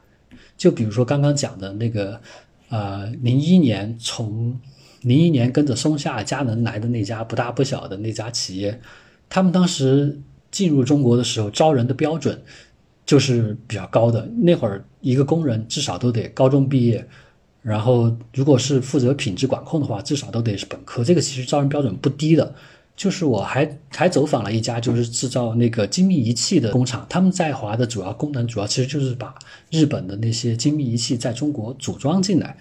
[0.56, 2.18] 就比如说刚刚讲的那个，
[2.70, 4.58] 呃，零一年从
[5.02, 8.80] 零一年跟着松下佳能来的那家不大不小的那家企业，
[9.28, 10.18] 他们当时
[10.50, 12.42] 进入中国的时候招人的标准
[13.04, 14.26] 就是比较高的。
[14.38, 17.06] 那会儿一个工人至少都得高中毕业，
[17.60, 21.04] 然后如果是负责品质管控的话，至少都得是本科。
[21.04, 22.54] 这个其实招人标准不低的。
[22.96, 29.34] 就是我还还走访了一家就是制造那个精密仪器的工厂，他们在华的主要功能主要其实就是把
[29.70, 32.56] 日本的那些精密仪器在中国组装进来。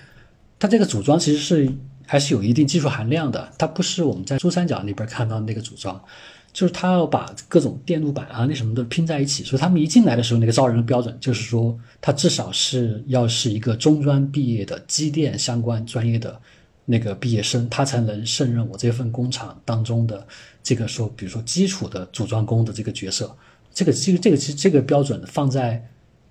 [0.60, 1.72] 它这个组装其实是
[2.06, 6.04] 还是有一定技术含量的，它不是我们在珠三角那边看到那个组装，
[6.52, 9.42] 就是它要把各种电路板啊那什么的拼在一起。
[9.44, 16.38] 所以他们一进来的时候，那个招人的标准就是说，他至少是要是一个中专毕业的机电相关专业的。
[16.86, 20.26] 那个毕业生，他才能胜任我这份工厂当中的
[20.64, 23.36] 这个说，比如说基础的组装工的这个角色。
[23.74, 25.86] 这个这个这个其实这个标准放在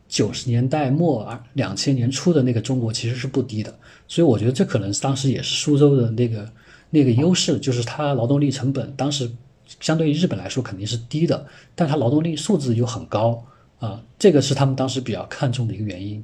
[0.09, 3.77] 九十年代末两千年初的那个中国其实是不低的。
[4.09, 6.51] 所以我觉得这可能当时也是苏州的那个
[6.88, 9.31] 那个优势，就是它劳动力成本当时
[9.81, 13.45] 相对于日本来说肯定是低的，但它劳动力素质又很高
[13.79, 16.23] 啊，这个是他们当时比较看重的一个原因。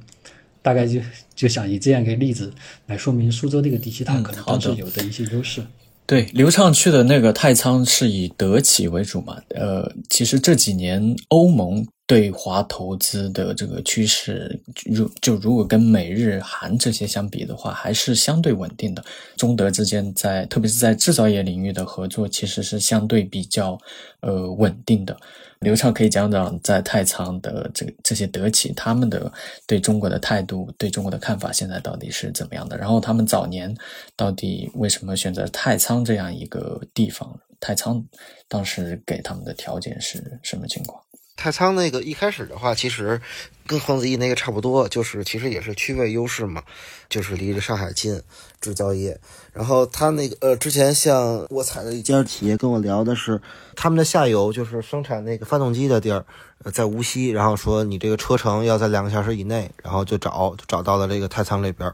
[0.61, 0.99] 大概就
[1.35, 2.53] 就想以这样一个例子
[2.87, 5.63] 来说明苏州这个地区它可能当时有的一些优势。
[6.05, 9.37] 对，刘畅去的那个太仓是以德企为主嘛？
[9.49, 19.01] 呃，其实这几年欧盟对华投资的这个趋势，如就如果跟美日韩这些相比的话，还是相对稳定的。
[19.37, 23.79] 中德之间在特别是在制造业领域的合作，其实是相对比较
[24.19, 25.15] 呃稳定的。
[25.61, 29.31] 刘畅可以讲讲在太仓的这这些德企，他们的
[29.67, 32.75] 对中国的态度、对中国的看法现在到底是怎么样的？
[32.75, 33.71] 然后他们早年
[34.15, 37.39] 到底为什么选择太仓这样一个地方？
[37.59, 38.03] 太仓
[38.47, 40.99] 当时给他们的条件是什么情况？
[41.41, 43.19] 太仓那个一开始的话，其实
[43.65, 46.61] 跟黄子毅那个差不多，就是其实也是区位优势嘛，
[47.09, 48.21] 就是离着上海近，
[48.59, 49.19] 制造业。
[49.51, 53.41] 然后他那个呃，之前像我采的一家企业跟我聊的是，
[53.75, 56.23] 他们的下游就是生产那个发动机的地儿，
[56.71, 57.29] 在无锡。
[57.29, 61.91] 然后说你这个车程要在两个小时以内，然后就找就找到了这个太仓这边。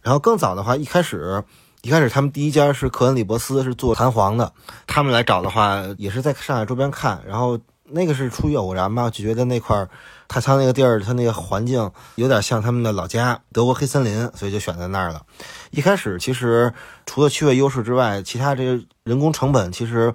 [0.00, 1.44] 然后更早的话，一开始
[1.82, 4.52] 一开始他们第一家是科恩里伯斯是做弹簧的，
[4.88, 7.60] 他们来找的话也是在上海周边看，然后。
[7.94, 9.86] 那个是出于偶然吧，就觉得那块
[10.26, 15.22] 太仓那个地儿，它那个环境有点像他们的老家德国黑森林，所以就选在那儿了。
[15.70, 16.72] 一开始其实
[17.04, 20.14] 除了区位优势之外，其他这个人工成本其实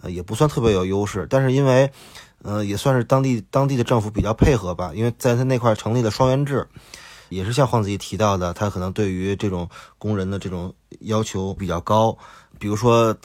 [0.00, 1.26] 呃也不算特别有优势。
[1.30, 1.90] 但是因为
[2.42, 6.66] 呃也算是当地当地的政府比较配合吧，因为在他那块儿成立了双元制，
[7.28, 12.18] 也是像黄子怡提到的，他可能对于这种工人的这种要求比较高，
[12.58, 13.16] 比如说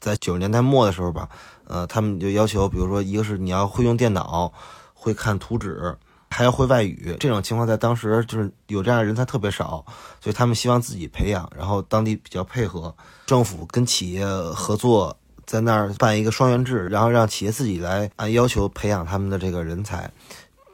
[0.00, 1.28] 在九十年代末的时候吧。
[1.66, 4.52] 呃，他们就要求，比如说，一个是你要会用电脑，
[4.94, 5.96] 会看图纸，
[6.30, 7.16] 还要会外语。
[7.20, 9.84] 这种情况在当时就是有这样的人才特别少，
[10.20, 12.94] 所以他们希望自己培养，然后当地比较配合，
[13.26, 20.10] 政府跟企业合作，在那儿办一个双元制，然后让企业自己来按要求培养他们的这个人才。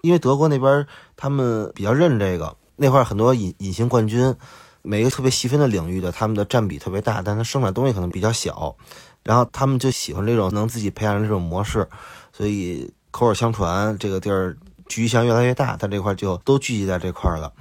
[0.03, 4.35] 因为德国那边他们比较认这个，那块很多隐隐形冠军，
[4.83, 8.75] 每一个特别细分的领域的他们的占比特别大，但他生产东西可能比较小。
[9.25, 11.87] 然后他们就喜欢这种能自己培养的这种模式，
[12.33, 14.57] 所以口耳相传，这个地儿
[14.87, 17.53] 聚集项越来越大，他这块就都聚集在这块了。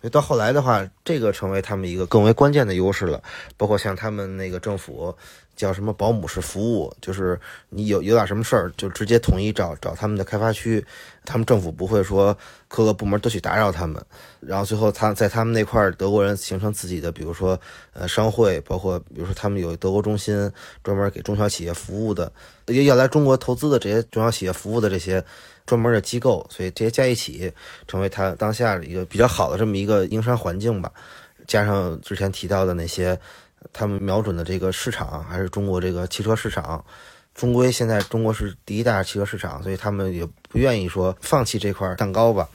[0.00, 3.22] 所以到后来的话，这个成为他们一个更为关键的优势了。
[3.58, 5.14] 包括像他们那个政府
[5.54, 10.82] 叫什么保姆式服务，就是你有有点什么事儿，就直接统一找找他们的开发区，
[11.24, 12.36] 他们政府不会说
[12.68, 14.04] 各个部门都去打扰他们。
[14.40, 17.58] 然后最后他在他们那块德国人形成自己的，比如说
[17.92, 20.50] 呃商会，包括比如说他们有德国中心
[20.82, 22.32] 专门给中小企业服务的，
[22.66, 25.24] 要来中国投资的这些中小企业服务的这些。
[25.66, 27.52] 专门的机构，所以这些加一起，
[27.86, 30.90] 成为他当下一个比较好的这么一个营商环境吧。
[31.46, 33.16] 加上之前提到的那些，
[33.72, 36.84] 他们瞄准的这个市场还是中国这个汽车市场。
[37.40, 42.46] 终归现在中国是第一大汽车市场，所以他们也不愿意说放弃这块蛋糕吧。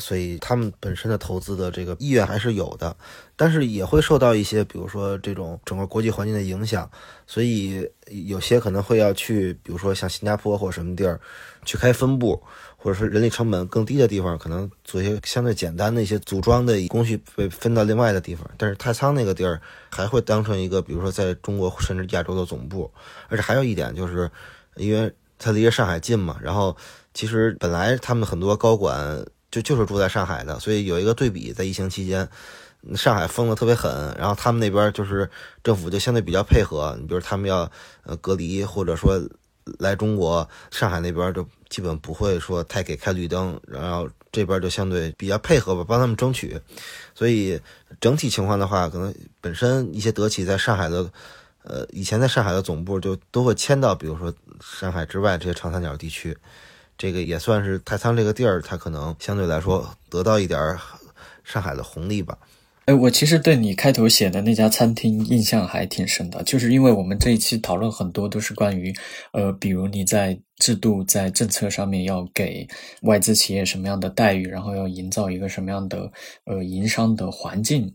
[0.00, 2.96] 所以他们本身的投资的这个意愿还是有的，
[3.36, 6.90] 但是也会受到一些，比如说这种整个国际环境的影响，
[7.24, 7.88] 所以
[8.26, 11.20] 有些可能会要去，比如说像新加坡或什么地儿
[11.64, 12.42] 去开分部，
[12.76, 18.48] 或者说人力成本更低的地方，可能做一些相对简单的一些组装的工序被分到另外的地方。
[18.56, 19.60] 但是太仓那个地儿
[19.90, 22.90] 还会当成一个，比如说在中国甚至亚洲的总部，
[23.28, 24.30] 而且还有一点就是，
[24.76, 26.76] 因为它离着上海近嘛，然后
[27.14, 29.24] 其实本来他们很多高管。
[29.48, 32.28] 就就是住在上海的，所以有一个对比，在疫情期间，
[32.94, 35.30] 上海封的特别狠，然后他们那边就是
[35.62, 36.94] 政府就相对比较配合。
[37.00, 37.70] 你比如他们要
[38.02, 39.18] 呃隔离，或者说
[39.78, 46.60] 来中国，上海那边就基本不会说太给开绿灯，然后这边就相对比较配合吧，帮他们争取。
[47.14, 47.60] 所以
[48.00, 51.10] 整体情况的话，可能本身一些德企在上海的，
[51.62, 56.36] 呃，以前在上海的总部就都会迁到，比如说上海之外这些长三角地区。
[56.98, 60.78] 这个也算是太仓这个地儿，它可能相对来说得到一点
[61.44, 62.38] 上海的红利吧。
[62.86, 68.94] 哎，我其实对你开头写的那家餐厅印象还挺深的，就是因为我们这一期讨论很多都是关于，
[69.32, 72.64] 呃，比如你在制度、在政策上面要给
[73.02, 76.08] 外资企业什么样的待遇，然后要营造一个什么样的
[76.44, 77.92] 呃营商的环境，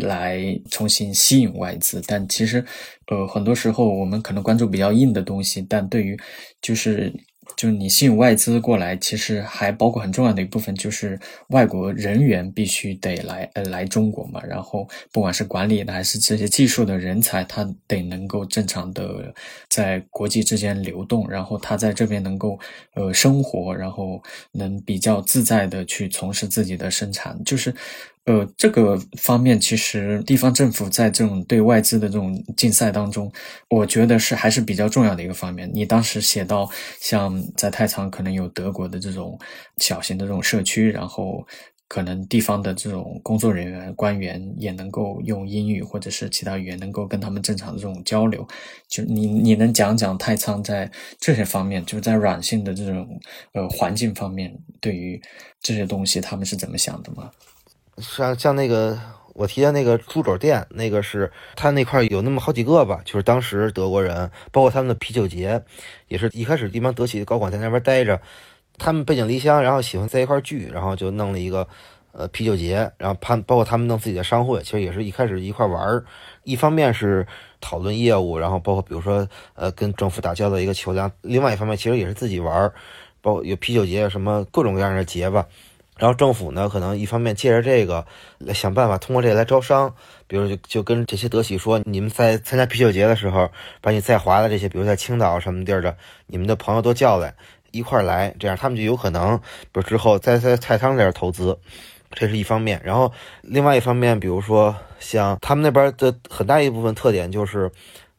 [0.00, 2.02] 来重新吸引外资。
[2.06, 2.64] 但其实，
[3.08, 6.18] 呃，很多时候我们可能关注比较硬的东西，但对于
[6.62, 7.12] 就是。
[7.54, 14.42] 就你吸引外资过来，其实还包括很重要的一部分，就是外国人员必须得来呃来中国嘛。
[14.44, 19.32] 然后不管是管理的还是这些技术的人才，他得能够正常的
[19.68, 22.58] 在国际之间流动，然后他在这边能够
[22.94, 24.22] 呃生活，然后
[24.52, 27.42] 能比较自在的去从事自己的生产。
[27.44, 27.74] 就是
[28.26, 33.32] 呃，这个方面其实地方政府在这种对外资的这种竞赛当中，
[33.70, 35.70] 我觉得是还是比较重要的一个方面。
[35.72, 36.68] 你当时写到，
[37.00, 39.38] 像在太仓可能有德国的这种
[39.78, 41.46] 小型的这种社区，然后。
[41.88, 48.44] 可能地方的这种工作人员、官员也能够用英语或者是其他语言，能够跟他们正常的这种交流。
[48.88, 53.06] 就你你能讲讲太仓在这些方面，就是在软性的这种
[53.52, 55.22] 呃环境方面，对于
[55.60, 57.30] 这些东西他们是怎么想的吗？
[57.98, 58.98] 像像那个
[59.34, 65.62] 我提的那个猪肘店，那个是他那块有那么好几个吧，就是当时德国人，包括他们的啤酒节，
[66.08, 68.20] 也是一开始一帮德企的高管在那边待着。
[68.78, 71.66] 他们背井离乡，然后喜欢在一块聚，然后就弄了一个
[72.12, 76.04] 呃啤酒节，然后他包括他们弄自己的商会，其实也是一开始一块玩儿。
[76.44, 77.26] 一方面是
[77.58, 82.74] 讨论业务，然后包括比如说呃跟政府打交道一个桥梁；另外一方面其实也是自己玩儿，
[83.22, 85.46] 包括有啤酒节，什么各种各样的节吧。
[85.96, 88.06] 然后政府呢，可能一方面借着这个
[88.38, 89.94] 来想办法通过这个来招商，
[90.26, 97.34] 比如就就跟这些德企说，你们在参加啤酒节的时候，把你在华的这些，比如在青岛什么地儿的，你们的朋友都叫来。
[97.72, 101.58] 一块来，这样他们就有可能，比如之后在在菜仓这儿投资，
[102.10, 102.80] 这是一方面。
[102.82, 107.70] 然后另外一方面，比如说像他们那边的很大一部分特点就是，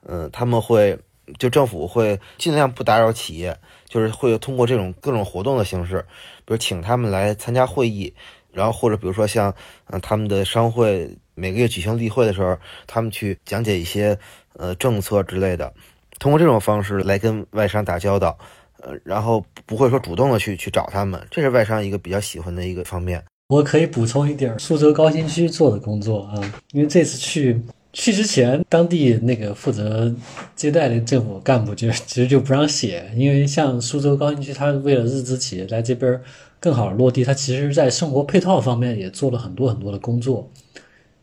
[0.06, 0.96] 嗯，他们会
[1.40, 3.58] 就政府会尽量不打扰企业，
[3.88, 6.06] 就是会通过这种各种活动的形式，
[6.46, 8.14] 比如请他们来参加会议，
[8.52, 9.54] 然后或者比如说像
[9.86, 14.18] 嗯他们的商会每个月举行例会的时候，他们去讲解一些
[14.54, 15.74] 呃政策之类的，
[16.20, 18.38] 通过这种方式来跟外商打交道。
[18.80, 23.24] 呃，然后不会说主动的去去找他们，这是外商一个比较喜欢的一个方面。
[23.48, 26.36] 我可以补充一点，苏州高新区做的工作啊，
[26.74, 27.60] 因为这次去
[28.00, 30.14] 去之前，当地那个负责
[30.56, 36.22] 接待的政府干部就其实就不让写，因为像苏州高新区，它为了日资企业来这边
[36.60, 40.48] 更好落地，它其实在生活配套方面也做了很多很多的工作。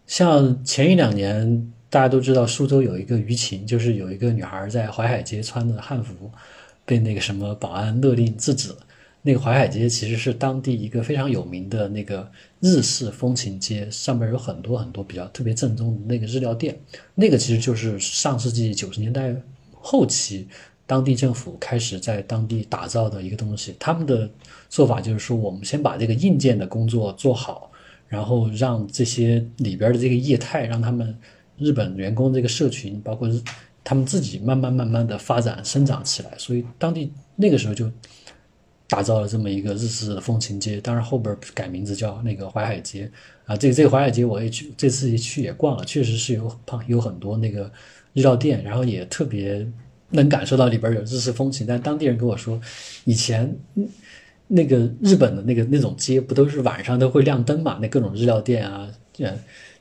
[0.09, 6.31] 像前一两年，大家都知道苏州有一个舆情，就是有一个女孩在淮海街穿的汉服。
[6.87, 8.69] 被那个什么保安勒令制止。
[9.27, 16.79] 那个淮海街其实是当地一个非常有名的那个日式风情街，上面有很多很多比较特别正宗的那个日料店。
[17.15, 19.35] 那个其实就是上世纪九十年代
[19.81, 20.47] 后期，
[20.87, 23.75] 当地政府开始在当地打造的一个东西。
[23.81, 24.31] 他们的
[24.69, 27.73] 做法就是说，我们先把这个硬件的工作做好，
[28.07, 31.17] 然后让这些里边的这个业态，让他们
[31.57, 33.27] 日本员工这个社群，包括。
[33.87, 37.87] 他们自己慢慢慢慢的发展生长起来，所以当地那个时候就
[38.95, 40.81] 打造了这么一个日式的风情街。
[40.81, 43.11] 当然后边改名字叫那个淮海街
[43.45, 43.57] 啊。
[43.57, 47.65] 这个这个淮海街我也去，这次一去也逛了，确实是有有很多那个
[48.13, 49.67] 日料店，然后也特别
[50.11, 51.67] 能感受到里边有日式风情。
[51.67, 52.61] 但当地人跟我说，
[53.05, 53.53] 以前
[54.47, 57.79] 那个日本的那个那种街不都是晚上都会亮灯嘛？
[57.83, 58.89] 那各种日料店啊，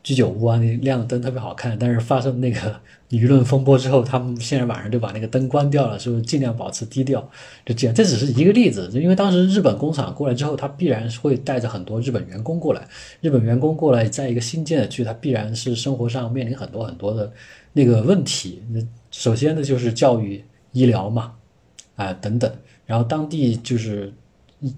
[0.04, 1.76] 居酒屋啊，那亮的灯特别好看。
[1.80, 2.80] 但是发生那个
[3.10, 7.22] 舆论风波之后，他们现在晚上就把那个灯关掉了，说尽量保持低调。
[7.66, 8.90] 就这样，这只是一个例子。
[8.94, 12.86] 因为当时日本工厂过来之后，他必然是会带着很多日本员工过来。
[13.22, 17.32] 日本员工过来，在一个新建的区，他必然是生活上面临很多很多的
[17.72, 18.62] 那个问题。
[18.72, 20.44] 那首先呢，就是教育、
[20.74, 21.34] 医疗嘛，
[21.96, 22.52] 啊等等。
[22.86, 24.14] 然后当地就是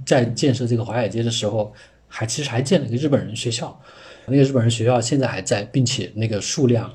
[0.05, 1.73] 在建设这个淮海街的时候，
[2.07, 3.82] 还其实还建了一个日本人学校。
[4.28, 6.91] 那个日本人学校现在还在，并且那个数量，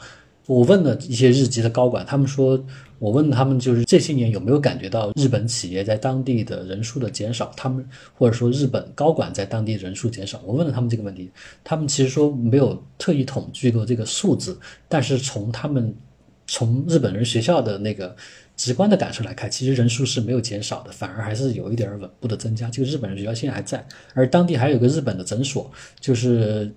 [0.47, 2.63] 我问了一些日籍的高管，他们说，
[2.99, 11.31] 我问他们就是这些年有没有感觉到日本企业在当地的人数的减少，他们或者说日本高管在当地人数减少，我问了他们这个问题，
[11.63, 14.59] 他们其实说没有特意统计过这个数字，
[14.89, 15.95] 但是从他们
[16.47, 18.15] 从日本人学校的那个
[18.57, 22.69] 直观的感受来看，其实人数是没有减少的，反而还是有一点稳步的增加。
[22.69, 25.71] 这个日本人学校现在还在，而当地还有个日本的诊所，
[26.01, 26.75] 就是。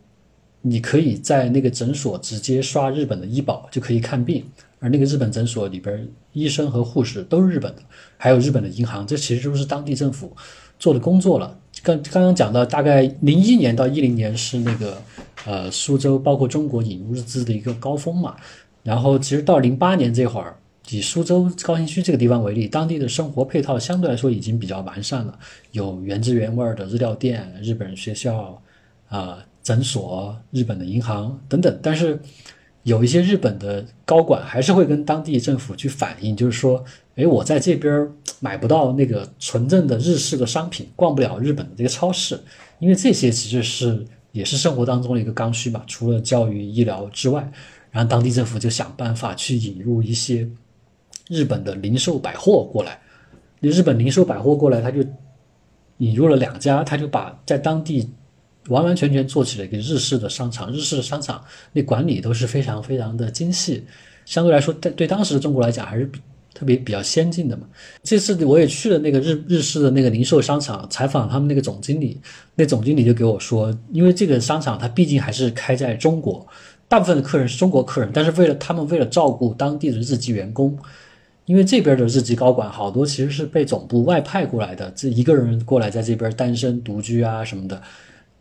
[0.66, 4.45] 你可以在那个诊所直接刷日本的医保就可以看病，
[4.80, 7.82] 而那个日本诊所里边医生和护士都是日本的，
[8.16, 10.32] 还有日本的银行，这其实都是当地政府
[10.80, 11.59] 做的工作了。
[11.84, 14.97] 刚刚刚讲到，大概零一年到一零年是那个
[15.45, 18.38] 呃苏州包括中国引入日资的一个高峰嘛，
[18.84, 20.55] 然后其实到零八年这会儿，
[20.91, 25.38] 以苏州高新区这个地方为例，当地的生活配套相对来说已经比较完善了，
[25.74, 28.61] 有原汁原味的日料店、日本学校
[29.09, 29.43] 啊。
[29.64, 32.20] 诊所、日本的银行等等，但是
[32.84, 36.84] 有一些日本的高管还是会跟当地政府去反映，就是说，
[37.16, 38.11] 哎，我在这边
[38.41, 42.38] 买不到那个纯正的日式的商品，逛不了日本的这个超市，
[42.80, 45.82] 因为这些其实是也是生活当中的一个刚需嘛。
[45.88, 47.49] 除了教育、医疗之外，
[47.89, 50.45] 然后当地政府就想办法去引入一些
[51.30, 52.99] 日本的零售百货过来。
[53.61, 55.01] 日本零售百货过来，他就
[55.99, 58.09] 引入了两家，他就把在当地。
[58.70, 60.72] 完完全全做起了一个日式的商场。
[60.72, 63.84] 日式的商场那管理都是非常非常的精细，
[64.26, 66.20] 相对来说，对对当时的中国来讲还是比
[66.53, 67.68] 特别比较先进的嘛。
[68.03, 72.20] 这次我也去了那个日日式的那个零售商场，采访他们那个总经理，
[72.55, 76.45] 那总经理就给我说，因为这个商场它毕竟还是开在中国，
[76.88, 80.78] 大部分的客人是中国客人，但是为了他们为了照顾当地的日籍员工。
[81.45, 87.82] 因为这边的日籍高管好多其实是被总部外派过来的，这一个人过来在这边单身独居啊什么的，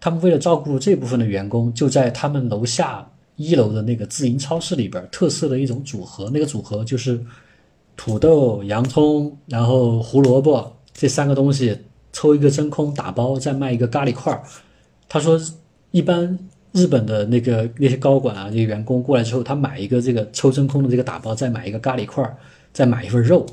[0.04, 7.24] 他们为了照顾这部分的员工，就在他们楼下一楼的那个自营超市里边特色的一种组合，那个组合就是
[7.96, 11.78] 土豆、洋葱，然后胡萝卜这三个东西
[12.12, 14.42] 抽一个真空打包，再卖一个咖喱块儿。
[15.08, 15.40] 他说，
[15.92, 16.36] 一般
[16.72, 22.36] 日本的那个那些高管啊，那些员工过来之后，他买一个这个抽真空的这个打包，再买一个咖喱块儿。
[22.74, 23.44] 再买一份肉，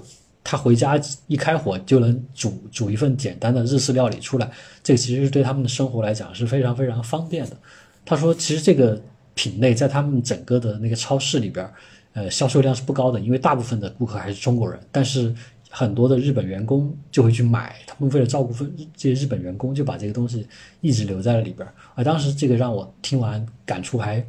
[0.44, 4.50] 他回家一开火就能煮煮一份简单的日式料理出来。
[4.82, 7.58] 这个其实是对他们的生活来讲是非常非常方便的。
[8.06, 9.00] 他说，其实这个
[9.36, 11.70] 品类在他们整个的那个超市里边，
[12.14, 14.80] 呃，销售量是不高的，因为大部分的顾客还是中国人。
[14.92, 15.34] 但是
[15.70, 20.48] 很多的日本员工就会去买，他们为了照顾分这些日本员工，就把这个东西
[20.82, 21.68] 一直留在了里边。
[21.94, 24.26] 而当时这个让我听完感触还。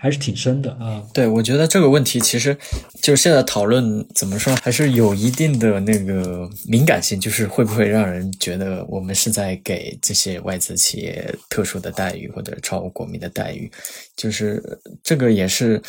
[0.00, 1.02] 还是挺深的啊！
[1.12, 2.56] 对，我觉得这个问题其实
[3.02, 13.70] 就是现在讨论怎么说，还是有一定的那个敏感性，就是会不会让人觉得我们是在给这些外资企业特殊的待遇或者超国民的待遇？
[14.16, 14.62] 就是
[15.02, 15.80] 这个也是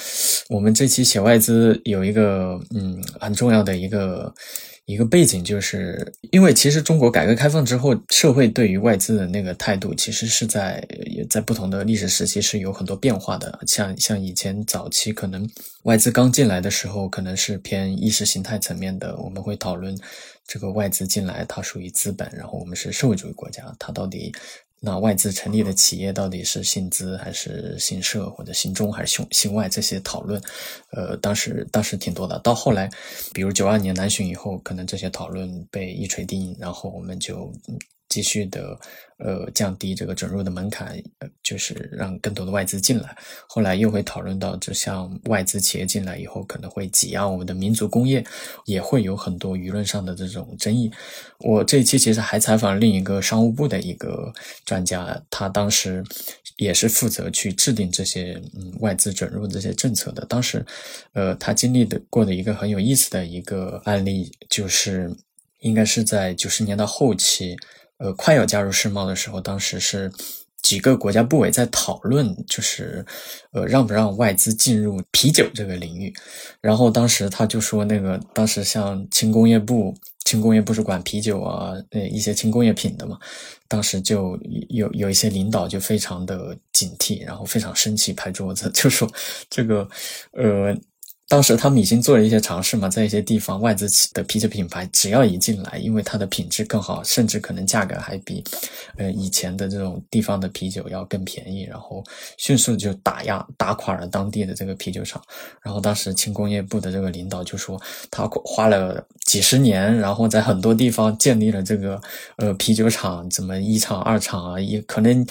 [0.49, 4.33] 我们这期写外资有一个嗯很重要的一个。
[4.91, 13.59] 一个背景，就是因为其实中国改革开放之后，社会对于外资的那个态度，其实是在也在不同的历史时期是有很多变化的。
[13.65, 15.49] 像像以前早期，可能
[15.83, 19.97] 外资刚进来的时候，可能是偏意识形态层面的，我们会讨论
[20.45, 24.33] 这个外资进来，它属于资本，然后我们是社会主义国家，它到底。
[24.83, 29.69] 那外资成立的企业到底是信资还是信社或者信中还是信外？
[29.69, 30.41] 这些讨论，
[30.89, 32.39] 呃，当时当时挺多的。
[32.39, 32.89] 到后来，
[33.31, 37.53] 比如九二年南巡以后，可能这些讨论被一锤定音，然后我们就。
[38.11, 38.77] 继续的，
[39.19, 43.15] 呃，降低这个准入的门槛，呃，就是让更多的外资进来。
[43.47, 48.21] 后来又会讨论到，就像外资企业进来以后，可能会挤压我们的民族工业，
[48.65, 50.91] 也会有很多舆论上的这种争议。
[51.39, 54.33] 我这一期其实还采访另一个商务部的一个
[54.65, 56.03] 专家，他当时
[56.57, 60.25] 也是负责去制定这些嗯外资准入这些政策的。
[60.25, 60.65] 当时，
[61.13, 65.15] 呃，他经历的过的一个很有意思的一个案例，就是
[65.59, 67.55] 应该是在九十年代后期。
[68.01, 70.11] 呃，快要加入世贸的时候，当时是
[70.63, 73.05] 几个国家部委在讨论，就是
[73.51, 76.11] 呃，让不让外资进入啤酒这个领域。
[76.59, 79.95] 然后当时他就说，那个当时像轻工业部，
[80.25, 83.19] 轻工业部是管啤酒啊，呃，一些轻工业品的嘛。
[83.67, 84.37] 当时就
[84.69, 89.07] 有有一些领导就非常的警惕，然后非常生气，拍桌子 就说
[89.49, 89.87] 这个，
[90.33, 90.75] 呃。
[91.31, 98.43] 当时他们已经做了一些尝试嘛，在一些地方，外资企的啤酒品牌只要一进来，因为它的品质更好，甚至可能价格还比，
[98.97, 102.03] 呃以前的这种地方的啤酒要更便宜，然后
[102.35, 105.21] 迅速就打压打垮了当地的这个啤酒厂。
[105.61, 112.01] 然后当时轻工业部的这个领导就说，他花了几十年，然后在很多地方建立了这个
[112.35, 115.25] 呃啤酒厂，怎么一厂二厂啊，也可能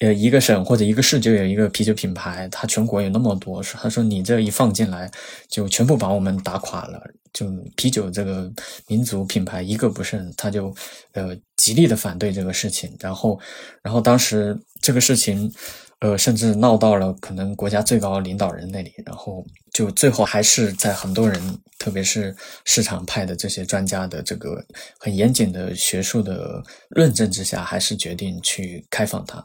[0.00, 5.10] 呃一个省或者一个市就有一个啤酒品牌，他全国有那么多，他说你这一放进来。
[5.46, 8.50] 就全部把我们打垮了，就啤酒这个
[8.86, 10.74] 民族品牌一个不剩，他就
[11.12, 13.38] 呃极力的反对这个事情，然后，
[13.82, 15.52] 然后当时这个事情，
[16.00, 22.34] 呃，甚至闹到了可能国家最高领导人那里，然后就最后还是在很多人，特别是
[22.64, 24.64] 市场派的这些专家的这个
[24.98, 29.44] 很严谨的学术的论证之下，还是决定去开放它。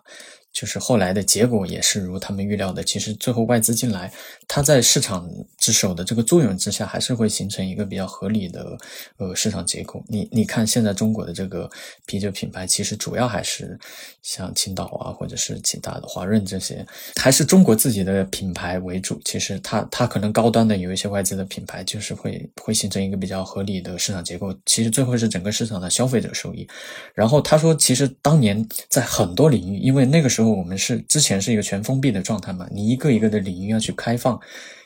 [0.54, 4.14] 就是后来的结果也是如他们预料的，其实最后外资进来，
[4.48, 5.28] 它在市场
[5.58, 8.78] 之手的这个作用之下，还是会形成一个比较合理的
[9.18, 10.04] 呃市场结构。
[10.08, 11.68] 你你看现在中国的这个
[12.06, 13.76] 啤酒品牌，其实主要还是
[14.22, 16.86] 像青岛啊，或者是其他的华润这些，
[17.20, 19.20] 还是中国自己的品牌为主。
[19.26, 24.56] 其实它它可能高端的有一些外资的品牌，就是会会形成一个比较合理的市场结构。
[24.68, 26.68] 其实最后是整个市场的消费者受益。
[27.16, 30.43] 然后他说，其实当年在很多领域，因为那个时候。
[30.44, 32.68] 因为我们是之前是一个全封闭的状态嘛？
[32.72, 34.38] 你一个一个的领域要去开放，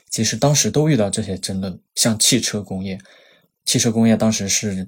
[0.10, 1.80] 其实当时都遇到这些争论。
[1.95, 2.99] 像汽车工业，
[3.66, 4.88] 汽车工业当时是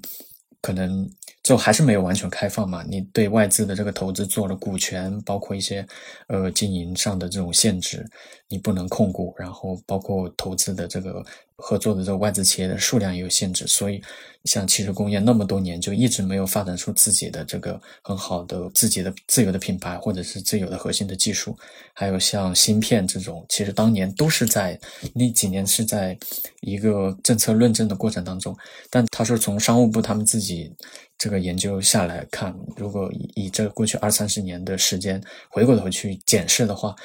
[0.60, 1.10] 可能。
[1.42, 2.84] 就还是没有完全开放嘛。
[2.86, 5.84] 你对外资的这个投资做了股权，包括一些
[6.28, 8.06] 呃经营上的这种限制，
[8.50, 11.24] 你不能控股，然后包括投资的这个。
[11.62, 14.02] 合作的这个外资企业的数量也有限制，所以
[14.46, 21.54] 像汽车工业那么多年就一直没有发展出自己的这个很好的自己的自有的品牌或者是自有的核心的技术。
[21.92, 24.80] 还有像芯片这种，其实当年都是在
[25.14, 26.18] 那几年是在
[26.62, 28.56] 一个政策论证的过程当中。
[28.88, 30.72] 但他说从商务部他们自己
[31.18, 36.96] 这个研究下来看，如果以以这过去二三十年的时间回过头去检视的话。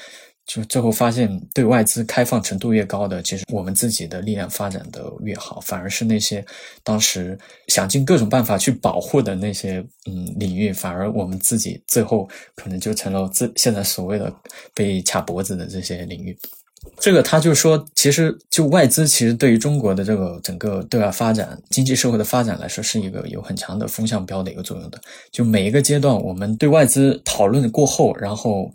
[0.45, 6.45] 就最后发现，对外资开放程度越高的，其实我们自己的力量发展的越好，反而是那些
[6.83, 7.35] 当时
[7.67, 14.31] 想尽各种办法去保护的那些嗯领域，反而我们自己最后可能就成了自现在所谓的
[14.75, 16.37] 被卡脖子的这些领域。
[16.99, 25.01] 这个他就说，其实就外资其实对于中国的这个整个对外发展、经济社会的发展来说，是一个有很强的风向标的一个作用的。
[25.31, 28.71] 就每一个阶段，我们对外资讨论过后，然后。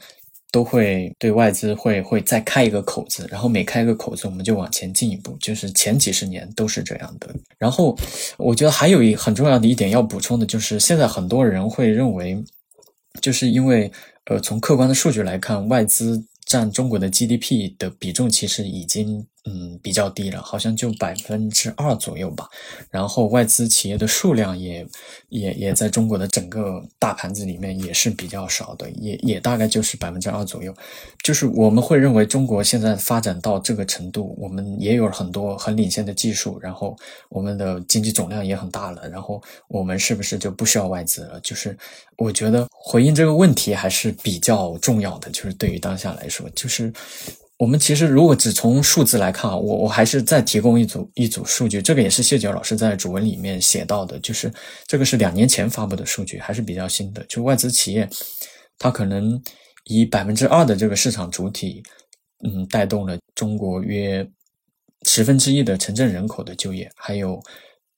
[0.51, 5.37] 都会对外资会会再开一个口子，然后每开一个口子，我们就往前进一步。
[5.41, 7.29] 就是前几十年都是这样的。
[7.59, 7.97] 然后
[8.37, 12.43] 我觉得还有一很重要的一点要补充的，就是现在很多人会认为，
[13.21, 13.91] 就是因为
[14.27, 19.27] 呃从客观的数据来看，外资占中国的 GDP 的比重其实已经。
[19.47, 22.47] 嗯，比较低了，好像就百分之二左右吧。
[22.91, 24.87] 然后外资企业的数量也
[25.31, 30.75] 也也在中国的整个大盘子里面也是比较少的，也也大概就是百分之二左右。
[31.23, 36.95] 就是我们会认为中国现在发展到这个程度，我们也有很多很领先的技术，然后
[37.31, 41.41] 我们的经济总量也很大了，然后我们是不是就不需要外资了？
[41.41, 41.75] 就是
[42.19, 46.93] 我觉得回应这个问题还是比较重要的，就是对于当下来说，就是。
[47.61, 54.51] 我们其实如果只从数字来看啊，我我还是再提供一组一组数据，这个也是谢九老师在主文里面写到的，就是
[54.87, 57.23] 这个是两年前发布的数据，还是比较新的。
[57.29, 58.09] 就外资企业，
[58.79, 59.39] 它可能
[59.85, 61.83] 以百分之二的这个市场主体，
[62.49, 64.27] 嗯，带动了中国约
[65.03, 67.39] 十分之一的城镇人口的就业，还有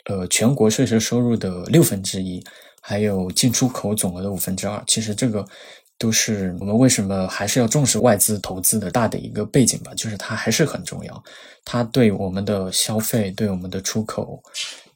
[0.07, 2.43] 呃全国税收收入的六分之一，
[2.81, 4.83] 还有进出口总额的五分之二。
[4.89, 5.47] 其实这个。
[6.03, 11.23] 都是我们为什么还是要重视外资投资的大的一个背景吧，就是它还是很重要，
[11.65, 14.43] 它对我们的消费、对我们的出口，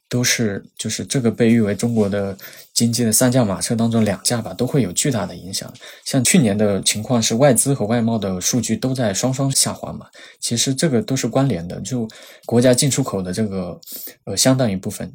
[0.09, 2.37] 都是就是这个被誉为中国的
[2.73, 5.73] 经济的三驾马车当中两驾吧，都会有巨大的影响。
[6.03, 10.07] 像去年的情况是外资和外贸的数据都在双双下滑嘛，
[10.41, 12.05] 其实这个都是关联的，就
[12.45, 13.79] 国家进出口的这个
[14.25, 15.09] 呃相当一部分。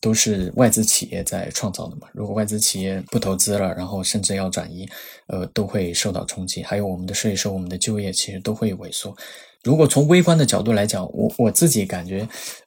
[0.00, 2.08] 都是外资企业在创造的嘛？
[2.12, 4.88] 如果外资企业不投资了，然后甚至要转移，
[5.26, 6.62] 呃，都会受到冲击。
[6.62, 9.14] 还有我们的税收、我们的就业，其实都会萎缩。
[9.62, 12.26] 如果从微观的角度来讲，我我自己感觉，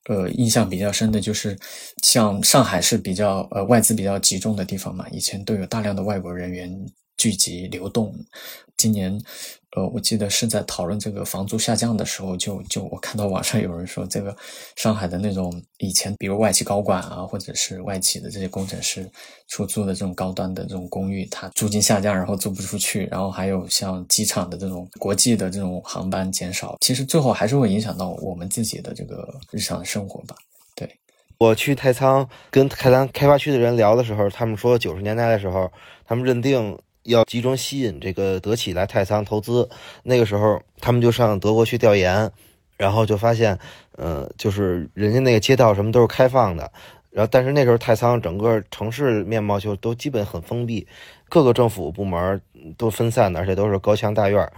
[0.09, 1.57] 呃，印象比较深的就是，
[2.03, 6.71] 像上海是比较呃外资比较集中的地方嘛，以前都有大量的外国人员
[7.17, 8.13] 聚集流动，
[8.77, 9.19] 今年。
[9.75, 14.35] 呃，我记得是在讨论这个房租下降的时候，就就我看到网上有人说，这个
[14.75, 19.09] 上海的那种以前，比如外企高管啊，或者是外企的这些工程师
[19.47, 30.35] 出租的这种高端的这种公寓，它租金下降，然后租不出去，然后还有像机场的这种国际的这种航班减少，其实最后还是会影响到我们自己的这个日常生活吧。
[30.75, 30.87] 对
[31.39, 35.67] 我去太仓跟太仓开发区的人聊的时候，他们说九十年代的时候，
[36.05, 36.77] 他们认定。
[37.03, 39.69] 要集中吸引这个德企来太仓投资，
[40.03, 42.31] 那个时候他们就上德国去调研，
[42.77, 43.57] 然后就发现，
[43.97, 46.71] 呃，就是人家那个街道什么都是开放的，
[47.11, 50.87] 然后但是那时候太仓整个城市面貌就都基本很封闭，
[51.29, 52.41] 各个政府部门
[52.77, 54.51] 都分散的，而且都是高墙大院，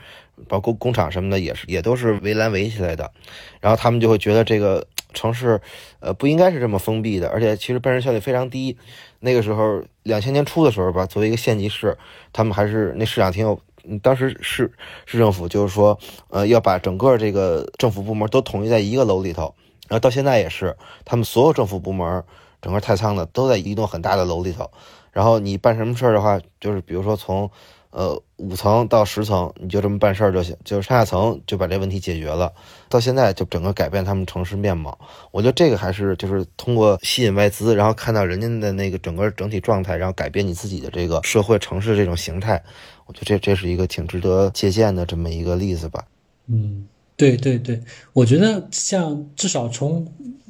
[0.48, 3.12] 包括工厂什么的也是也都是围栏围起来的，
[3.60, 5.60] 然后他们就会觉得这个城市，
[6.00, 8.78] 呃，不应该是这么封闭的，而且其实办事效率非常低。
[9.20, 11.98] 那个时候，两千年初的时候吧，作为一个县级市，
[12.32, 13.60] 他们还是那市长挺有，
[14.02, 14.72] 当时市
[15.06, 15.98] 市政府就是说，
[16.30, 19.54] 呃，要把整个这个政府部门都统一在一个楼里头。
[19.88, 22.24] 然后到现在也是，他们所有政府部门，
[22.62, 24.70] 整个太仓的都在一栋很大的楼里头。
[25.12, 27.50] 然后你办什么事儿的话，就是比如说从。
[27.96, 32.52] 呃，五层到十层，你就这么办事儿就行，就是上下层就把这问题解决了。
[32.90, 35.00] 到现在就整个改变他们城市面貌，
[35.32, 42.62] 我觉得这个还是就是通过吸引外资，然后看到人家的那个整个整体状态，然后改变你自己的这个社会城市这种形态。
[43.06, 46.04] 我觉得这这是一个挺值得借鉴的这么一个例子吧。
[46.48, 46.86] 嗯，
[47.16, 47.82] 对对对，
[48.12, 50.06] 我觉得像至少从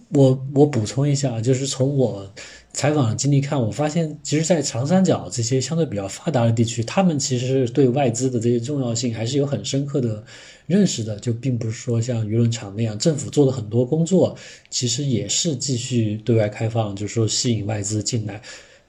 [0.09, 2.27] 我我补充一下，就是从我。
[2.75, 10.21] 采访经历看，我发现其实，在长三角这些相对比较发达的地区，他们其实对外资的这些重要性还是有很深刻的
[10.67, 11.17] 认识的。
[11.19, 14.37] 就并不是说像舆论场那样，政府做的很多工作，
[14.69, 18.41] 其实也是继续对外开放，就是说吸引外资进来。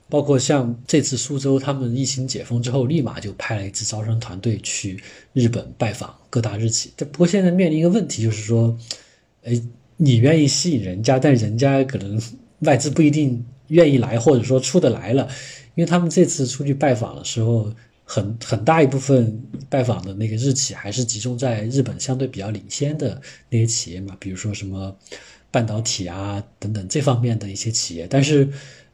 [0.08, 5.00] 包括像这次苏州他们疫情解封之后，立马就派了一支招商团队去
[5.32, 6.92] 日本拜访各大日企。
[6.96, 8.76] 不过现在面临一个问题，就是说，
[9.44, 9.60] 哎，
[9.96, 12.20] 你愿意吸引人家，但人家可能
[12.60, 15.28] 外资不一定愿意来，或者说出得来了，
[15.74, 17.72] 因为他们这次出去拜访的时候，
[18.04, 24.96] 很很大一部分拜访的那个日企还是集中在日本相对比较领先的那些企业嘛，比如说什么
[25.50, 28.48] 半导体啊等等这方面的一些企业，但是。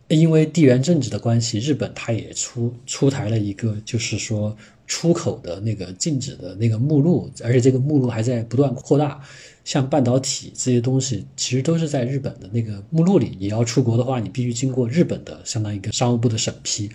[0.09, 4.55] 因为地缘政治的关系，日本它也出出台了一个，就是说
[4.87, 9.23] 出口的那个禁止的那个目录，而且这个目录还在不断扩大。
[9.65, 13.37] 像半导体这些东西，其实都是在日本的那个目录里。
[13.39, 16.91] 你要出国的话，你必须经过日本的相当于一个商务部的审批。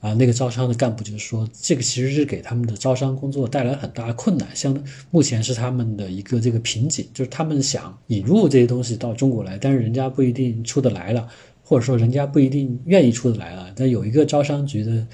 [0.00, 4.76] 啊，那个招商的干部就是说，这个其实是给他们的招商工作带来很大的困难，像
[5.12, 11.28] 目前是他们的一个这个瓶颈，就是他们想引入这些东西到中国来，但是人家不一定出得来了。
[11.64, 15.06] 或者说人家不一定愿意出得来了，但有一个招商局的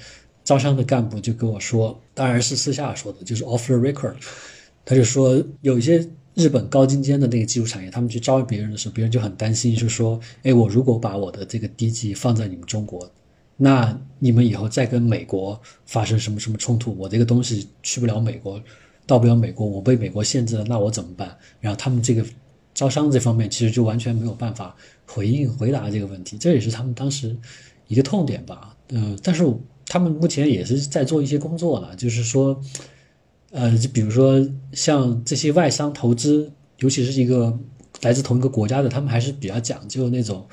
[0.43, 4.15] 招商的干部就跟我说，当然是私下说的，就是 off the record，
[4.83, 6.05] 他就说有一些
[6.35, 13.09] 日本高精尖的那个技术产业，他们去招别人的时候，别人就很担心，就说，哎，我如果把我的这个低级放在你们中国，
[13.57, 18.61] 那你们以后再跟美国发生什么什么冲突，我这个东西去不了美国，
[19.05, 21.37] 到不了美国，我被美国限制了，那我怎么办？
[21.59, 22.25] 然后他们这个
[22.73, 24.75] 招商这方面其实就完全没有办法。
[25.11, 27.35] 回应回答这个问题，这也是他们当时
[27.87, 28.77] 一个痛点吧。
[28.89, 29.43] 呃，但是
[29.87, 32.61] 他们目前也是在做一些工作了，就是说，
[33.51, 34.39] 呃，就比如说
[34.71, 37.57] 像这些外商投资，尤其是一个
[38.01, 40.47] 来自同一个国家的，他们还是比较讲究那种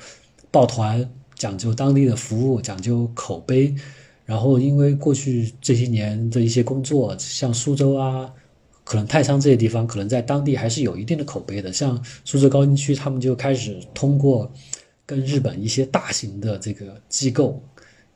[0.51, 3.75] 抱团，讲究当地的服务，讲究口碑。
[4.25, 8.31] 然后，因为过去这些年的一些工作，像苏州啊。
[8.89, 11.73] 可能太仓这些地方，可能在当地还是有一定的口碑的。
[11.73, 14.49] 像苏州高新区，他们就开始通过
[15.05, 17.61] 跟日本一些大型的这个机构，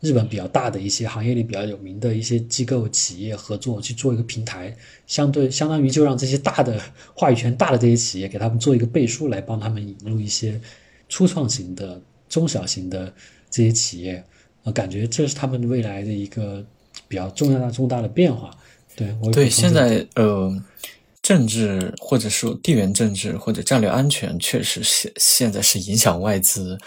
[0.01, 4.75] 日本比较大的一些行业里比较有名的一些机构企业合作，去做一个平台，
[5.07, 6.81] 相对相当于就让这些大的
[7.13, 10.59] 话语权大的这些企业给他们做一个背书，来帮他们引入一些
[11.07, 13.13] 初创型的、中小型的
[13.49, 14.23] 这些企业。
[14.63, 16.65] 我，感觉这是他们未来的一个
[17.07, 18.51] 比较重要的重大的变化。
[18.95, 20.51] 对我对，现在呃，
[21.21, 26.77] 政治或者说地缘政治或者战略安全，确实现现在是影响外资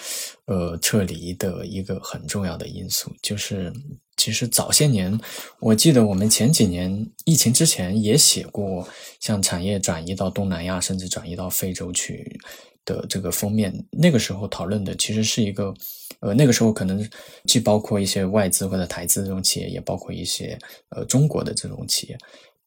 [0.47, 3.13] 呃撤离的一个很重要的因素。
[3.23, 3.73] 就是
[4.17, 5.19] 其实早些年，
[5.61, 8.87] 我记得我们前几年疫情之前也写过，
[9.21, 12.39] 像产业转移到东南亚，甚至转移到非洲去
[12.85, 13.73] 的这个封面。
[13.91, 15.73] 那个时候讨论的其实是一个。
[16.21, 17.07] 呃，那个时候可能
[17.45, 20.59] 既包括一些外资或者台资这种企业，也包括一些
[20.89, 22.17] 呃中国的这种企业，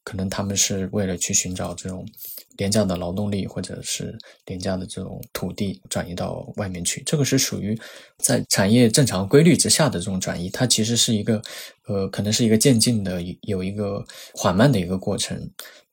[0.08, 2.08] 可能他们是为了去寻找这种
[2.56, 7.04] 廉价的劳动力或者是廉价的这种土地转移到外面去。
[7.06, 7.78] 这个是属于
[8.20, 11.42] 在产业正常规律之下的这种转移，它其实是一个
[11.88, 14.02] 呃，可能是一个渐进的，有一个
[14.34, 15.38] 缓慢的一个过程。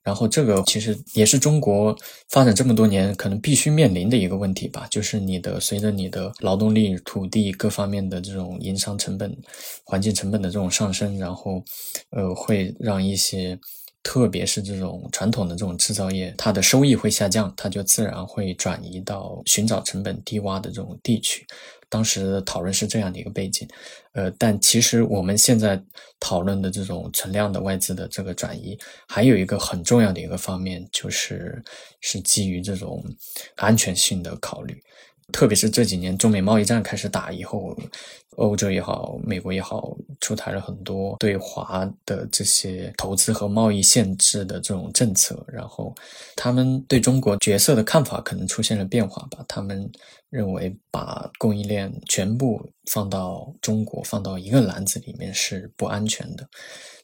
[0.01, 1.93] 然后这个其实也是中国
[2.29, 9.35] 发展这么多年可能必须面临的一个问题吧，就是你的随着你的劳动力、土地各方面的这种营商成本、
[9.83, 11.61] 环境成本的这种上升，然后，
[12.11, 13.59] 呃，会让一些
[14.05, 21.43] 特别是这种传统的这种制造业，它的收益会下降，它就自然会转移到寻找成本低洼的这种地区。
[21.89, 23.67] 当时讨论是这样的一个背景，
[24.13, 25.81] 呃，但其实我们现在
[26.19, 28.77] 讨论的这种存量的外资的这个转移，
[29.07, 31.59] 还有一个很重要的一个方面，就是
[32.01, 33.03] 是基于这种
[33.55, 34.79] 安全性的考虑。
[35.33, 37.75] 特别是这几年中美贸易战开始打以后，
[38.37, 45.93] 欧洲也好，美国也好，出台了很多对华的这些投资和贸易限制的这种政策，然后
[46.35, 49.43] 他们对中国角色的看法可能出现了变化吧。
[49.47, 49.89] 他们
[50.29, 52.61] 认为把供应链全部
[52.91, 56.47] 放到中国，放到一个篮子里面是不安全的。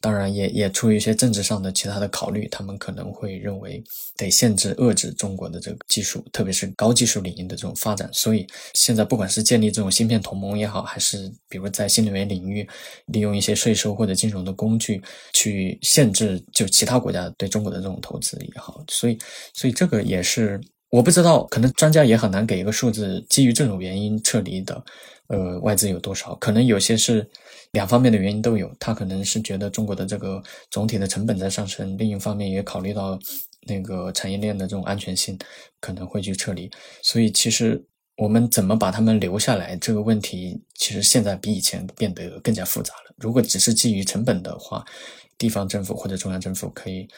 [0.00, 3.80] 当然，也也出于一些政治上的其他的考虑，他们可能会认为
[4.16, 8.10] 得限制、遏制中国的这个技术，特别是高技术领域的这种发展。
[8.12, 12.66] 所以，现在不管是建立这种芯片同盟也好，还是比如在新能源领域
[13.06, 15.02] 利用一些税收或者金融的工具
[15.32, 19.18] 去限制就其他国家对中国的这种投资也好，所以，
[19.54, 20.60] 所以这个也是
[20.90, 24.84] 我不知道，可能专家也很难给一个数字，基于这种原因撤离的，
[25.28, 26.34] 呃，外资有多少？
[26.36, 27.28] 可能有些是。
[27.72, 33.18] 两方面的原因都有，他可能是觉得中国的这个总体的成本在上升，另一方面也考虑到
[33.66, 35.38] 那个产业链的这种安全性，
[35.80, 36.70] 可能会去撤离。
[37.00, 37.82] 所以，其实
[38.16, 43.14] 我们怎么把他们留下来这个问题，其实现在比以前变得更加复杂了。
[43.16, 44.84] 如果只是基于成本的话，
[45.38, 47.08] 地方政府或者中央政府可以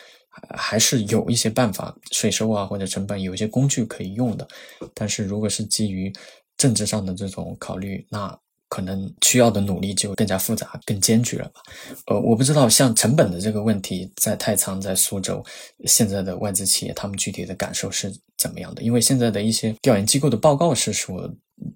[0.57, 4.47] 还是有一些办法，税收啊或者成本有一些工具可以用的。
[4.95, 6.13] 但是如果是基于
[6.57, 8.39] 政治上的这种考虑，那。
[8.75, 11.63] 可能需要的努力就更加复杂、更艰巨了吧？
[12.07, 15.45] 呃，我不知道像成本的这个问题，在太仓、在苏州，
[15.85, 18.83] 现在的外资企业他们具体的感受是怎么样的？
[18.83, 21.33] 因为现在的一些调研机构的报告是说，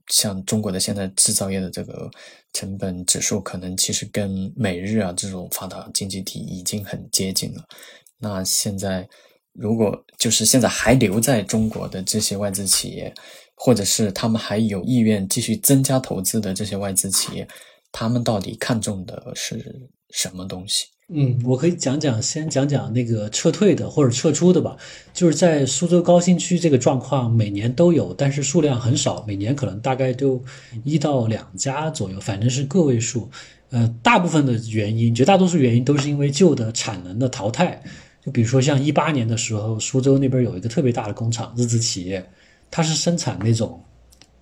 [0.09, 2.11] 像中国的现在制造业的这个
[2.53, 7.63] 成本指数，可能其实跟美日啊这种发达经济体已经很接近了。
[8.19, 9.09] 那现在，
[9.53, 13.15] 如果就是现在还留在中国的这些外资企业，
[13.59, 17.47] 或者是他们还有意愿继续增加投资的这些外资企业，
[17.91, 20.87] 他们到底看重的是什么东西？
[21.11, 24.77] 嗯，我可以讲讲，先讲讲那个撤退的或者撤出的吧。
[25.15, 30.43] 就是在苏州高新区这个状况，每年都有，但是数量很少，每年可能大概就
[30.85, 33.29] 一到两家左右，反正是个位数。
[33.71, 37.83] 呃，大部分的原因，绝大多数原因都是因为旧的产能的淘汰。
[38.23, 42.23] 就比如说像一八年的时候，苏州那边有一个特别大的工厂，日资企业，
[42.71, 43.81] 它是生产那种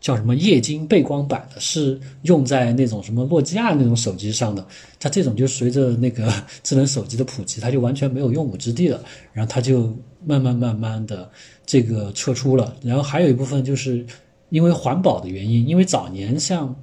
[0.01, 4.66] 叫什么液晶背光板的，是用在那种什么诺基亚那种手机上的。
[5.01, 9.03] 它这种就随着那个 智能手机的普及，它就完全没有用武之地了。
[9.33, 11.31] 然后它就慢慢慢慢的
[11.64, 12.77] 这个撤出了。
[12.83, 14.05] 然后还有一部分就是
[14.51, 16.74] 因为环保的原因，因为早年像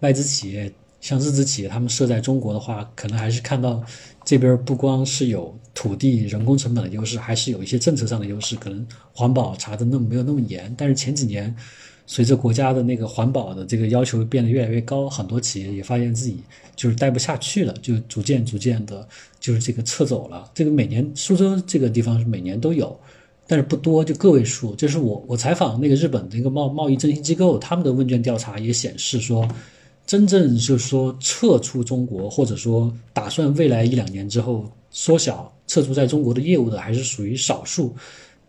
[0.00, 0.72] 外资企业。
[0.98, 3.80] 像日资企业，他们设在中国的话，可能还是看到
[4.24, 10.74] 这边不光是有土地、人工成本的优势，还是有一些政策上的优势，可能环保查的那没有那么严。
[10.76, 11.54] 但是前几年，
[12.06, 16.38] 随着国家的那个环保的这个要求变得越来越高，很多企业也发现自己
[16.74, 19.06] 就是待不下去了，就逐渐逐渐的，
[19.38, 20.50] 就是这个撤走了。
[20.54, 22.98] 这个每年苏州这个地方是每年都有，
[23.46, 24.74] 但是不多，就个位数。
[24.74, 29.46] 就是我我采访那个日本的一个贸贸易振兴机构，他们的问卷调查也显示说。
[30.06, 37.94] 真正就是说撤出中国，或者说打算未来一两年之后缩小撤出在中国的业务的，还是属于少数，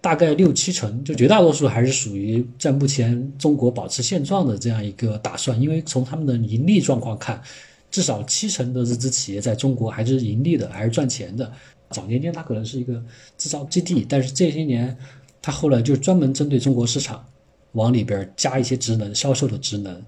[0.01, 5.59] 大概六七成，就绝大多数还是属于在目前中国保持现状的这样一个打算。
[5.61, 7.41] 因为从他们的盈利状况看，
[7.89, 11.51] 至少七成的日资企业在中国还是盈利的，还是赚钱的。
[11.89, 13.01] 早年间它可能是一个
[13.38, 14.95] 制造基地，但是这些年
[15.41, 17.26] 它后来就专门针对中国市场，
[17.72, 20.01] 往里边加一些职能，销售的职能。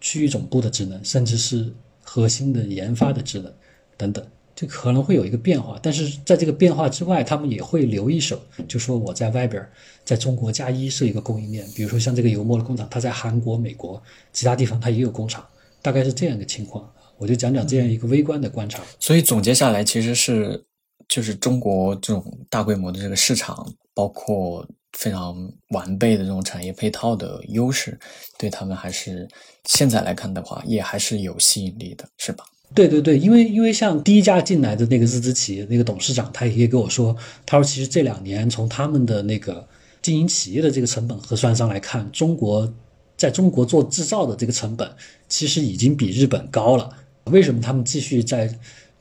[0.00, 1.72] 区域总部的职能，甚至是
[2.02, 3.52] 核心的研发的职能
[3.96, 4.26] 等等，
[4.66, 5.78] 可能会有一个变化。
[5.82, 9.66] 但是在这个变化之外，他们也会留一手，就说我在外边，
[10.04, 14.02] 在中国加一是一个供应链，比如说像这个油墨的工厂，它在韩国、美国
[14.32, 15.46] 其他地方它也有工厂，
[15.80, 16.90] 大概是这样一个情况。
[17.18, 18.82] 我就讲讲这样一个微观的观察。
[18.98, 20.62] 所以总结下来，其实是
[21.08, 24.66] 就是中国这种大规模的这个市场，包括。
[24.98, 27.98] 非常完备的这种产业配套的优势，
[28.36, 29.26] 对他们还是
[29.64, 32.44] 现在来看的话，也还是有吸引力的，是吧？
[32.74, 37.14] 对对对，因为因为像第一家进来的那个日资企业那个董事长，他也跟我说，
[37.44, 39.66] 他说其实这两年从他们的那个
[40.00, 42.72] 经营企业的这个成本核算上来看，中国
[43.16, 44.90] 在中国做制造的这个成本
[45.28, 46.90] 其实已经比日本高了。
[47.24, 48.52] 为什么他们继续在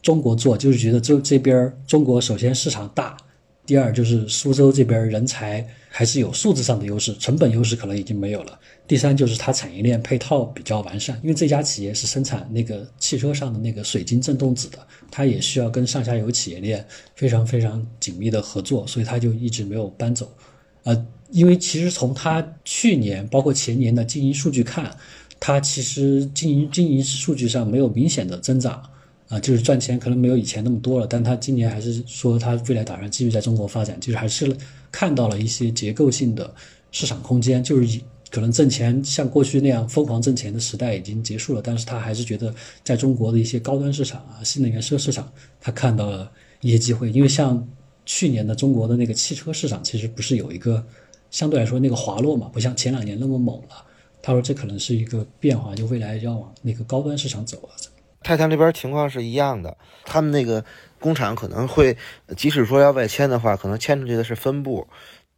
[0.01, 0.57] 中国做？
[0.57, 3.17] 就是觉得这这边中国首先市场大。
[3.72, 8.59] 第二就是苏州这边人才还是有素质上的优势，成本优势可能已经没有了。
[8.86, 20.30] 第三就是它产业链配套比较完善，因为这家企业是生产那个汽车上的那个水晶振动子的，它也需要跟上下游企业链非常非常紧密的合作，所以它就一直没有搬走。
[20.84, 24.93] 呃，因为其实从它去年包括前年的经营数据看，
[25.39, 28.84] 它其实经营经营数据上没有明显的增长。
[29.32, 34.53] 啊，就是赚钱可能没有以前那么多了，但他今年还是说他未来打算继续在中国发展，就是还是
[34.91, 36.53] 看到了一些结构性的
[36.91, 42.53] 市场空间，就是可能挣钱像过去那样疯狂挣钱的时代已经结束了，但是他还是觉得
[42.84, 46.29] 在中国的一些高端市场啊、新能源车市场，他看到了
[46.59, 47.65] 一些机会，因为像
[48.05, 50.86] 去年的中国的那个汽车市场其实不是有一个
[51.29, 53.86] 相对来说那个滑落嘛，不像前两年那么猛了，
[54.21, 57.69] 他说这可能是一个变化，就未来要往那个高端市场走了。
[58.24, 60.63] 泰坦那边情况是一样的，他们那个
[60.99, 61.97] 工厂可能会，
[62.38, 64.88] 即使说要外迁的话，可能迁出去的是分部，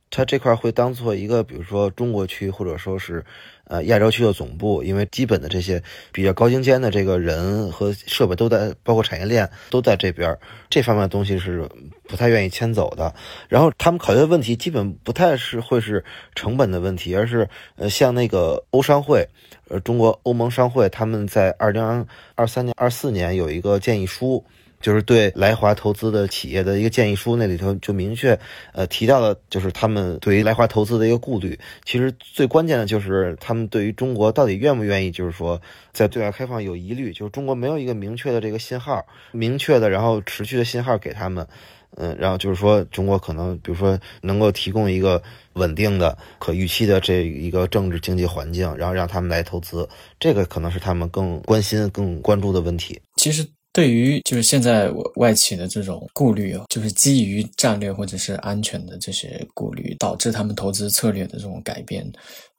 [0.10, 3.26] 它这块会当做一个，比如说中国区或者说是
[3.66, 10.38] 呃亚洲区的总部，因为基本的这些比较高精尖的这个人和设备都在，包括产业链都在这边，
[10.70, 11.68] 这方面的东西是
[12.08, 13.14] 不太愿意迁走的。
[13.50, 16.04] 然后他们考虑的问题基本不太是会是
[16.36, 19.28] 成本的问题，而是呃像那个欧商会。
[19.70, 22.06] 呃，中国欧盟商会他们在二零
[22.36, 24.44] 二三年、二四年有一个建议书，
[24.84, 28.38] 就是对来华投资的企业的一个建议书，那里头就明确
[28.74, 31.58] 呃提到了，就是他们对于来华投资的一个顾虑。
[31.86, 35.60] 其实最关键的就是他们对于中国到底愿不愿意，就是说
[35.94, 41.48] 在对外开放有疑虑，就是中国没有一个明确的这个信号，明确的然后持续的信号给他们。
[41.96, 45.22] 嗯，然后就是说中国可能比如说能够提供一个
[45.54, 49.88] 稳定的、可预期的这一个政治经济环境，然后让他们来投资，
[50.20, 53.00] 这个可能是他们更关心、更关注的问题。
[53.16, 53.48] 其实。
[53.74, 62.10] 对于就是现在外企的这种顾虑啊，就是基于战略或者是安全的这些顾虑，导致他们投资策略的这种改变。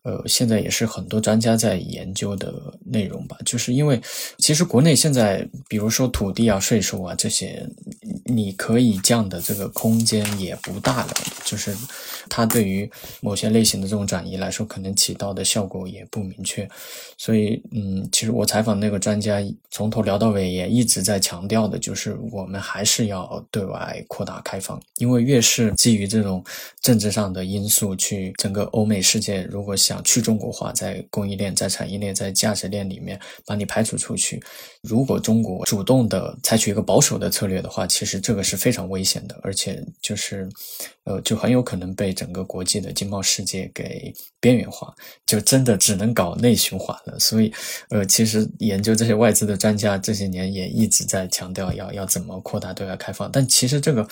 [0.05, 2.53] 呃，现在也是很多专家在研究的
[2.85, 3.99] 内容吧，就是因为
[4.37, 7.67] 其实国内现在，比如说土地啊、税收啊这些，
[8.27, 11.75] 你可以降的这个空间也不大了，就是
[12.29, 12.91] 它对于
[13.23, 16.69] 某些类型的这种转移来说，可能起到的效果也不明确。
[17.17, 26.45] 所以，嗯，其实我采访那个专家从头聊到尾，也一直在强调的，就是我们还是要对外扩大开放，因为越是基于这种
[26.83, 34.43] 政治上的因素去整个欧美世界，如果想去中国化，在供应链、在产业链、在价值链里面把你排除出去。
[34.83, 40.49] 如果中国主动的采取一个保守的策略的话，其实这个是非常危险的，而且就是，
[41.05, 44.95] 呃，就很有可能被整个国际的经贸世界给边缘化，
[45.27, 47.19] 就真的只能搞内循环了。
[47.19, 47.53] 所以，
[47.91, 54.07] 呃，其实研究这些外资的专家这些年也一直在强调要要怎么扩大对外开放，但其实这个，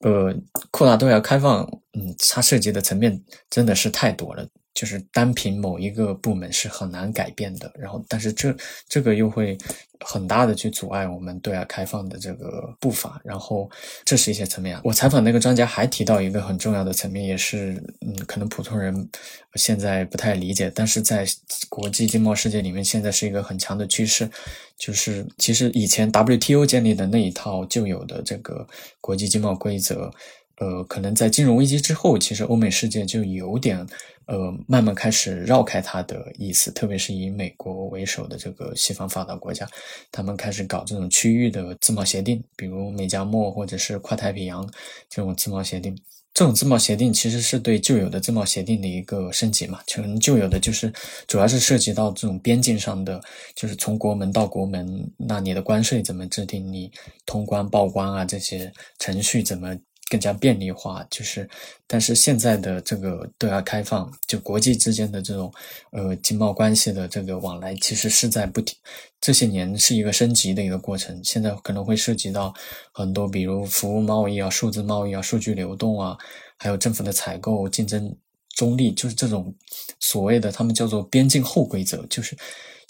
[0.00, 0.34] 呃，
[0.70, 1.62] 扩大对外开放，
[1.98, 4.46] 嗯，它涉及的层面真的是太多了。
[4.74, 8.54] 就是单凭某一个部门是很难改变的，然后但是这
[8.88, 9.56] 这个又会
[10.00, 13.70] 很大的去阻碍我们对外开放的这个步伐，然后
[14.04, 14.78] 这是一些层面。
[14.82, 19.08] 我采访那个专家还提到一个很重要的层面，也是嗯，可能普通人
[19.54, 21.24] 现在不太理解，但是在
[21.68, 24.28] 国际经贸世界里面，现在是一个很强的趋势，
[24.76, 28.66] 就是其实以前 WTO 建立的那一套旧有的这个
[29.00, 30.10] 国际经贸规则。
[30.58, 33.84] 呃，可能在金融危机之后，其实欧美世界就有点，
[34.26, 39.68] 呃，慢慢开始绕开它的意思，特别是以美国为首的这个西方发达国家，
[40.12, 44.64] 他们开始搞这种区域的自贸协定，比如美加墨或者是跨太平洋
[45.10, 45.96] 这种自贸协定。
[46.32, 50.92] 这种自贸协定其实是对旧有的自贸协定的一个升级嘛，可能旧有的就是
[51.28, 53.20] 主要是涉及到这种边境上的，
[53.54, 56.90] 就是从国门到国门，那你的关税怎么制定，你
[57.24, 59.76] 通关报关啊这些程序怎么。
[60.14, 61.48] 更加便利化，就是，
[61.88, 65.52] 但是现在的这个对外开放，就国际之间的这种
[65.90, 68.78] 呃经贸关系的这个往来，其实是在不停，
[69.20, 71.20] 这些年是一个升级的一个过程。
[71.24, 72.54] 现在可能会涉及到
[72.92, 76.16] 很多，比如服务贸易啊、数字贸易啊、数据流动啊，
[76.58, 78.16] 还有政府的采购、竞争
[78.50, 79.52] 中立，就是这种
[79.98, 82.36] 所谓的他们叫做边境后规则，就是。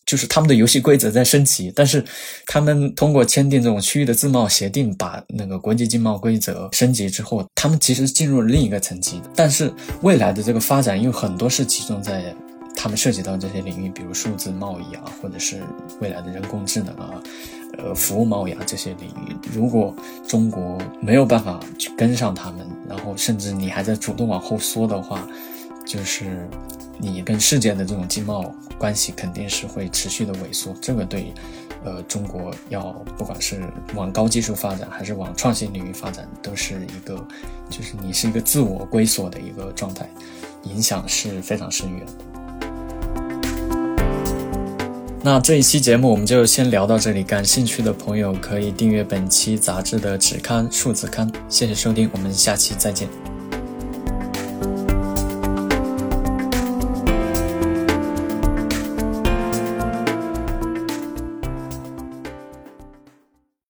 [0.06, 2.04] 就是他们的游戏规则在升级，但是
[2.46, 9.20] 他们通过签订这种区域的自贸协定，把那个国际经贸规则升级之后，他们其实进入了另一个层级。
[9.34, 12.34] 但是未来的这个发展因为很多是集中在
[12.76, 15.62] 他们涉及到这些领域，比如数字贸易啊，或者是
[16.00, 17.22] 未来的人工智能啊，
[17.78, 19.36] 呃，服务贸易啊这些领域。
[19.52, 19.94] 如果
[20.26, 25.26] 中国没有办法去跟上他们，然后甚至你还在主动往后缩的话，
[25.86, 26.48] 就是
[26.98, 28.54] 你跟世界的这种经贸。
[28.76, 31.32] 关系肯定是会持续的萎缩，这个对，
[31.84, 33.62] 呃，中国要不管是
[33.94, 37.14] 往高技术发展，还是往创新领域发展，都是一个，
[37.70, 40.10] 就是你是一个自我归锁的一个状态，
[40.64, 42.12] 影响是非常深远的。
[45.22, 51.30] 那这一期节目我们就先聊到这里，感兴趣的朋友可以订阅本期杂志的纸刊、数字刊。
[51.48, 53.33] 谢谢收听，我们下期再见。